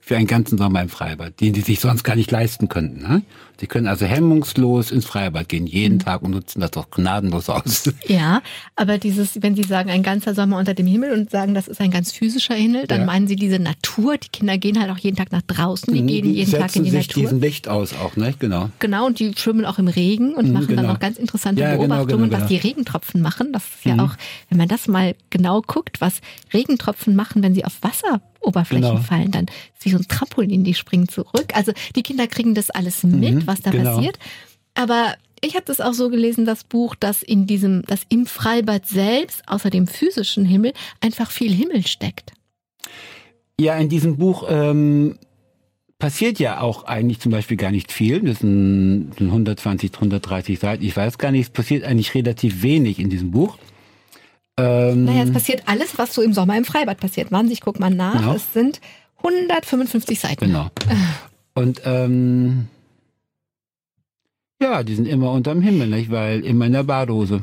[0.05, 3.03] für einen ganzen Sommer im Freibad, den sie sich sonst gar nicht leisten könnten.
[3.03, 3.23] Ne?
[3.61, 6.01] Sie können also hemmungslos ins Freibad gehen, jeden mhm.
[6.01, 7.89] Tag und nutzen das doch gnadenlos aus.
[8.09, 8.43] Ja,
[8.75, 11.81] aber dieses, wenn Sie sagen, ein ganzer Sommer unter dem Himmel und sagen, das ist
[11.81, 13.07] ein ganz physischer Himmel, dann ja.
[13.07, 14.17] meinen Sie diese Natur.
[14.17, 16.91] Die Kinder gehen halt auch jeden Tag nach draußen, die gehen jeden Tag in die
[16.91, 17.23] sich Natur.
[17.23, 18.35] diesen Licht aus auch, ne?
[18.41, 18.71] Genau.
[18.81, 20.83] Genau, und die schwimmen auch im Regen und mhm, machen genau.
[20.83, 23.53] dann auch ganz interessante ja, genau, Beobachtungen, genau, genau, was die Regentropfen machen.
[23.53, 24.01] Das ist ja mhm.
[24.01, 24.17] auch,
[24.49, 26.21] wenn man das mal genau guckt, was
[26.53, 29.01] Regentropfen machen, wenn sie auf Wasser Oberflächen genau.
[29.01, 31.53] fallen, dann ist wie so ein Trampolin, die springen zurück.
[31.55, 33.97] Also die Kinder kriegen das alles mit, mhm, was da genau.
[33.97, 34.19] passiert.
[34.75, 35.15] Aber
[35.45, 39.43] ich habe das auch so gelesen, das Buch, dass in diesem, dass im Freibad selbst,
[39.47, 42.33] außer dem physischen Himmel, einfach viel Himmel steckt.
[43.61, 45.19] Ja, in diesem Buch ähm,
[45.99, 48.21] passiert ja auch eigentlich zum Beispiel gar nicht viel.
[48.21, 50.85] Das sind 120, 130 Seiten.
[50.85, 53.59] Ich weiß gar nicht, es passiert eigentlich relativ wenig in diesem Buch.
[54.59, 57.29] Ähm, naja, es passiert alles, was so im Sommer im Freibad passiert.
[57.51, 58.19] Ich guck mal nach.
[58.21, 58.35] Genau.
[58.35, 58.81] Es sind
[59.19, 60.47] 155 Seiten.
[60.47, 60.71] Genau.
[61.55, 62.69] Und ähm,
[64.61, 66.11] ja, die sind immer unterm Himmel, nicht?
[66.11, 67.43] Weil immer in der Badehose.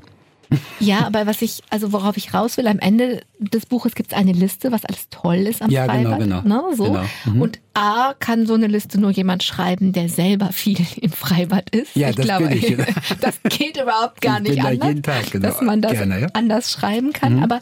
[0.80, 4.18] Ja, aber was ich, also worauf ich raus will, am Ende des Buches gibt es
[4.18, 6.20] eine Liste, was alles toll ist am ja, Freibad.
[6.20, 6.70] Genau, genau.
[6.70, 6.84] Ne, so.
[6.86, 7.06] genau.
[7.26, 7.42] Mhm.
[7.42, 11.96] Und A kann so eine Liste nur jemand schreiben, der selber viel im Freibad ist.
[11.96, 12.76] Ja, ich das glaube, ich.
[13.22, 15.48] das geht überhaupt gar ich nicht anders, da jeden Tag, genau.
[15.48, 16.28] dass man das Gerne, ja.
[16.34, 17.38] anders schreiben kann.
[17.38, 17.44] Mhm.
[17.44, 17.60] Aber,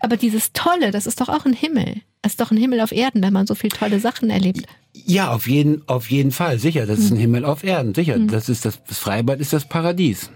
[0.00, 1.96] aber dieses Tolle, das ist doch auch ein Himmel.
[2.22, 4.66] Das ist doch ein Himmel auf Erden, wenn man so viele tolle Sachen erlebt.
[4.92, 6.86] Ja, auf jeden, auf jeden Fall, sicher.
[6.86, 7.20] Das ist ein mhm.
[7.20, 8.18] Himmel auf Erden, sicher.
[8.18, 8.28] Mhm.
[8.28, 10.30] Das ist das, das Freibad ist das Paradies.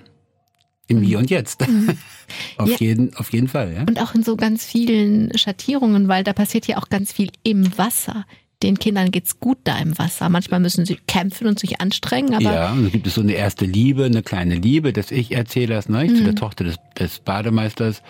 [0.86, 1.66] Im Hier und Jetzt.
[1.66, 1.96] Mhm.
[2.58, 2.76] auf, ja.
[2.78, 3.82] jeden, auf jeden Fall, ja.
[3.82, 7.76] Und auch in so ganz vielen Schattierungen, weil da passiert ja auch ganz viel im
[7.78, 8.26] Wasser.
[8.62, 10.28] Den Kindern geht's gut da im Wasser.
[10.28, 12.42] Manchmal müssen sie kämpfen und sich anstrengen, aber.
[12.42, 16.04] Ja, und dann gibt es so eine erste Liebe, eine kleine Liebe des Ich-Erzählers, ne,
[16.04, 16.16] mhm.
[16.16, 18.02] zu der Tochter des, des Bademeisters.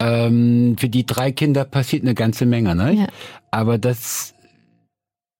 [0.00, 2.94] Ähm, für die drei Kinder passiert eine ganze Menge, ne?
[2.94, 3.06] Ja.
[3.50, 4.34] Aber das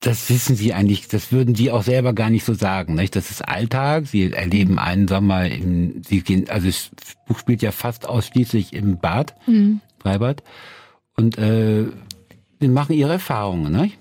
[0.01, 2.95] das wissen sie eigentlich, das würden sie auch selber gar nicht so sagen.
[2.95, 3.17] Nicht?
[3.17, 4.07] Das ist Alltag.
[4.07, 6.91] Sie erleben einen Sommer im, sie gehen, also das
[7.27, 9.81] Buch spielt ja fast ausschließlich im Bad, mhm.
[9.99, 10.43] Freibad.
[11.17, 11.87] Und äh,
[12.61, 13.73] sie machen ihre Erfahrungen.
[13.73, 13.99] Nicht?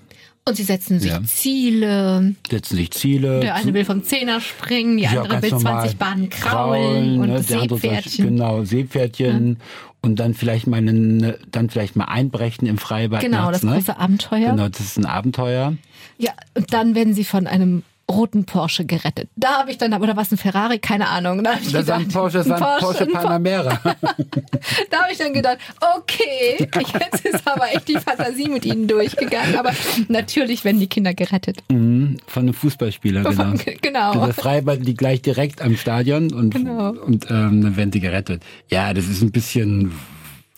[0.48, 1.22] Und sie setzen sich ja.
[1.24, 2.34] Ziele.
[2.48, 3.40] Setzen sich Ziele.
[3.40, 7.42] Der eine will vom Zehner springen, die ja, andere will 20 Bahnen kraulen, und ne?
[7.42, 8.24] Seepferdchen.
[8.24, 9.58] genau, Seepferdchen.
[9.58, 9.87] Ja.
[10.00, 13.20] Und dann vielleicht mal einen, dann vielleicht mal einbrechen im Freibad.
[13.20, 13.98] Genau, nachts, das große ne?
[13.98, 14.50] Abenteuer.
[14.50, 15.76] Genau, das ist ein Abenteuer.
[16.18, 19.28] Ja, und dann werden sie von einem roten Porsche gerettet.
[19.36, 20.78] Da habe ich dann, oder was, ein Ferrari?
[20.78, 21.44] Keine Ahnung.
[21.44, 23.80] Da das war ein Porsche, das war ein Porsche, Porsche Panamera.
[24.90, 25.58] da habe ich dann gedacht,
[25.98, 29.56] okay, jetzt ist aber echt die Fantasie mit ihnen durchgegangen.
[29.56, 29.72] Aber
[30.08, 31.58] natürlich werden die Kinder gerettet.
[31.70, 33.54] Mhm, von einem Fußballspieler, genau.
[33.82, 34.26] Genau.
[34.26, 36.90] Das Freibad liegt gleich direkt am Stadion und, genau.
[36.90, 38.42] und ähm, dann werden sie gerettet.
[38.68, 39.92] Ja, das ist ein bisschen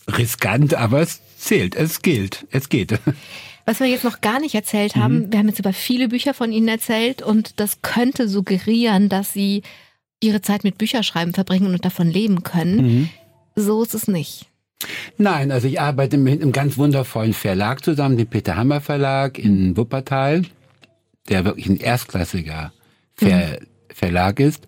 [0.06, 2.98] riskant, aber es zählt, es gilt, es geht.
[3.66, 5.32] Was wir jetzt noch gar nicht erzählt haben, mhm.
[5.32, 9.62] wir haben jetzt über viele Bücher von Ihnen erzählt und das könnte suggerieren, dass Sie
[10.22, 12.76] Ihre Zeit mit Bücherschreiben verbringen und davon leben können.
[12.76, 13.08] Mhm.
[13.56, 14.46] So ist es nicht.
[15.18, 19.76] Nein, also ich arbeite mit einem ganz wundervollen Verlag zusammen, dem Peter Hammer Verlag in
[19.76, 20.42] Wuppertal,
[21.28, 22.72] der wirklich ein erstklassiger
[23.14, 23.66] Ver mhm.
[23.94, 24.66] Verlag ist.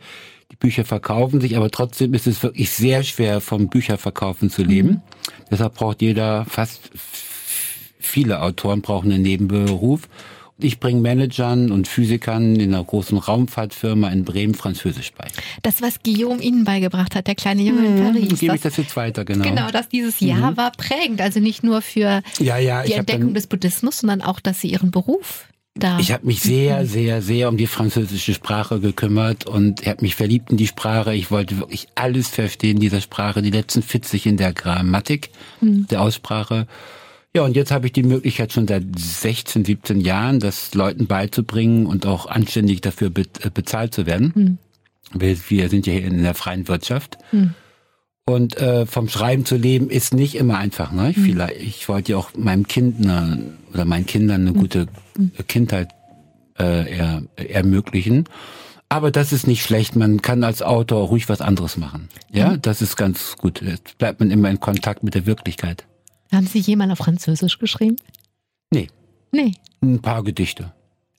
[0.50, 4.88] Die Bücher verkaufen sich, aber trotzdem ist es wirklich sehr schwer, vom Bücherverkaufen zu leben.
[4.88, 5.00] Mhm.
[5.50, 6.90] Deshalb braucht jeder fast
[8.06, 10.08] viele Autoren brauchen einen Nebenberuf.
[10.58, 15.26] Ich bringe Managern und Physikern in einer großen Raumfahrtfirma in Bremen Französisch bei.
[15.62, 18.12] Das, was Guillaume Ihnen beigebracht hat, der kleine Junge in mhm.
[18.12, 18.40] Paris.
[18.40, 19.44] Gebe ich das jetzt weiter, genau.
[19.44, 20.56] Genau, dass dieses Jahr mhm.
[20.56, 21.20] war prägend.
[21.20, 24.90] Also nicht nur für ja, ja, die Entdeckung des Buddhismus, sondern auch, dass Sie Ihren
[24.90, 25.98] Beruf da.
[25.98, 30.14] Ich habe mich sehr, sehr, sehr um die französische Sprache gekümmert und ich habe mich
[30.14, 31.14] verliebt in die Sprache.
[31.14, 35.30] Ich wollte wirklich alles verstehen dieser Sprache, die letzten 40 in der Grammatik,
[35.60, 35.86] mhm.
[35.88, 36.66] der Aussprache.
[37.34, 41.86] Ja, und jetzt habe ich die Möglichkeit schon seit 16, 17 Jahren, das Leuten beizubringen
[41.86, 44.32] und auch anständig dafür be äh, bezahlt zu werden.
[44.34, 44.58] Mhm.
[45.14, 47.18] Wir, wir sind ja hier in der freien Wirtschaft.
[47.30, 47.54] Hm.
[48.24, 50.92] Und äh, vom Schreiben zu leben ist nicht immer einfach.
[50.92, 51.14] Ne?
[51.14, 51.24] Hm.
[51.24, 54.58] Vielleicht, ich wollte ja auch meinem Kind eine, oder meinen Kindern eine hm.
[54.58, 55.32] gute hm.
[55.48, 55.88] Kindheit
[56.58, 58.24] äh, er, ermöglichen.
[58.88, 59.96] Aber das ist nicht schlecht.
[59.96, 62.08] Man kann als Autor ruhig was anderes machen.
[62.30, 62.62] Ja, mhm.
[62.62, 63.62] das ist ganz gut.
[63.62, 65.86] Jetzt bleibt man immer in Kontakt mit der Wirklichkeit.
[66.32, 67.96] Haben Sie jemals auf Französisch geschrieben?
[68.70, 68.88] Nee.
[69.32, 69.54] Nee.
[69.82, 70.72] Ein paar Gedichte.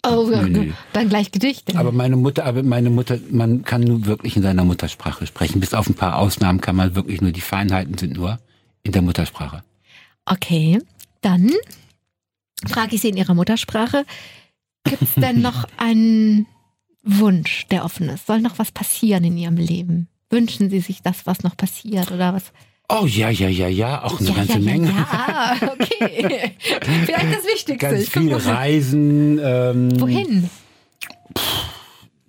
[0.05, 0.73] Oh, nee, nee.
[0.91, 1.77] dann gleich Gedichte.
[1.77, 5.61] Aber meine Mutter, aber meine Mutter, man kann nur wirklich in seiner Muttersprache sprechen.
[5.61, 8.39] Bis auf ein paar Ausnahmen kann man wirklich nur, die Feinheiten sind nur
[8.83, 9.63] in der Muttersprache.
[10.25, 10.79] Okay,
[11.21, 11.51] dann
[12.67, 14.05] frage ich Sie in Ihrer Muttersprache,
[14.83, 16.47] gibt es denn noch einen
[17.03, 18.27] Wunsch, der offen ist?
[18.27, 20.09] Soll noch was passieren in Ihrem Leben?
[20.29, 22.51] Wünschen Sie sich das, was noch passiert oder was?
[22.89, 24.89] Oh ja, ja, ja, ja, auch eine ja, ganze ja, Menge.
[24.89, 26.51] Ja, okay.
[26.81, 27.77] Vielleicht das Wichtigste.
[27.77, 29.39] Ganz viel Reisen.
[29.41, 30.49] Ähm, Wohin?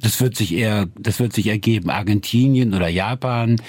[0.01, 1.91] Das wird sich eher, das wird sich ergeben.
[1.91, 3.61] Argentinien oder Japan.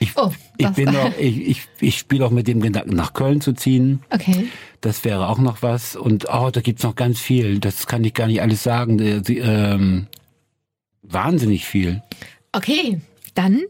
[0.00, 3.40] Ich, oh, ich bin noch, ich, ich, ich spiele auch mit dem Gedanken, nach Köln
[3.40, 4.02] zu ziehen.
[4.10, 4.48] Okay.
[4.80, 5.96] Das wäre auch noch was.
[5.96, 7.58] Und oh, da gibt's noch ganz viel.
[7.58, 9.22] Das kann ich gar nicht alles sagen.
[9.24, 10.08] Sie, ähm,
[11.02, 12.02] wahnsinnig viel.
[12.52, 13.00] Okay,
[13.34, 13.62] dann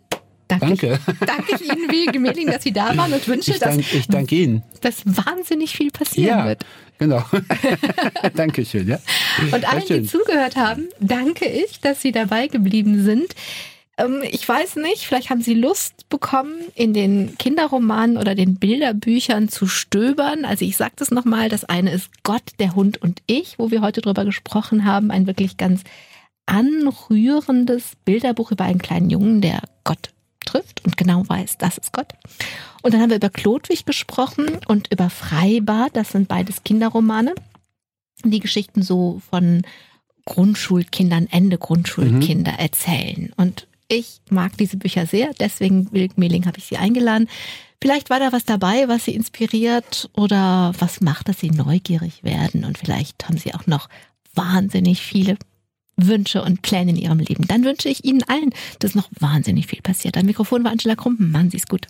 [0.49, 0.99] danke, danke.
[1.07, 3.93] Ich, danke ich Ihnen wie Gemähling, dass Sie da waren und wünsche, ich dank, dass,
[3.93, 4.63] ich danke Ihnen.
[4.81, 6.65] dass wahnsinnig viel passieren ja, wird.
[6.99, 7.25] Genau.
[8.35, 8.99] Dankeschön, ja.
[9.53, 13.35] Und allen, die zugehört haben, danke ich, dass Sie dabei geblieben sind.
[13.97, 19.49] Ähm, ich weiß nicht, vielleicht haben Sie Lust bekommen, in den Kinderromanen oder den Bilderbüchern
[19.49, 20.45] zu stöbern.
[20.45, 23.81] Also ich sage das nochmal, das eine ist Gott, der Hund und ich, wo wir
[23.81, 25.11] heute drüber gesprochen haben.
[25.11, 25.83] Ein wirklich ganz
[26.47, 30.14] anrührendes Bilderbuch über einen kleinen Jungen, der Gott
[30.45, 32.13] trifft und genau weiß, das ist Gott.
[32.83, 37.35] Und dann haben wir über Klodwig gesprochen und über Freibad, das sind beides Kinderromane.
[38.25, 39.63] Die Geschichten so von
[40.25, 42.59] Grundschulkindern, Ende Grundschulkinder mhm.
[42.59, 43.33] erzählen.
[43.37, 47.29] Und ich mag diese Bücher sehr, deswegen Wilk Mehling habe ich sie eingeladen.
[47.83, 52.65] Vielleicht war da was dabei, was sie inspiriert oder was macht, dass sie neugierig werden
[52.65, 53.89] und vielleicht haben sie auch noch
[54.35, 55.37] wahnsinnig viele
[55.97, 57.47] Wünsche und Pläne in ihrem Leben.
[57.47, 60.17] Dann wünsche ich Ihnen allen, dass noch wahnsinnig viel passiert.
[60.17, 61.31] Am Mikrofon war Angela Krumpen.
[61.31, 61.87] Machen Sie es gut.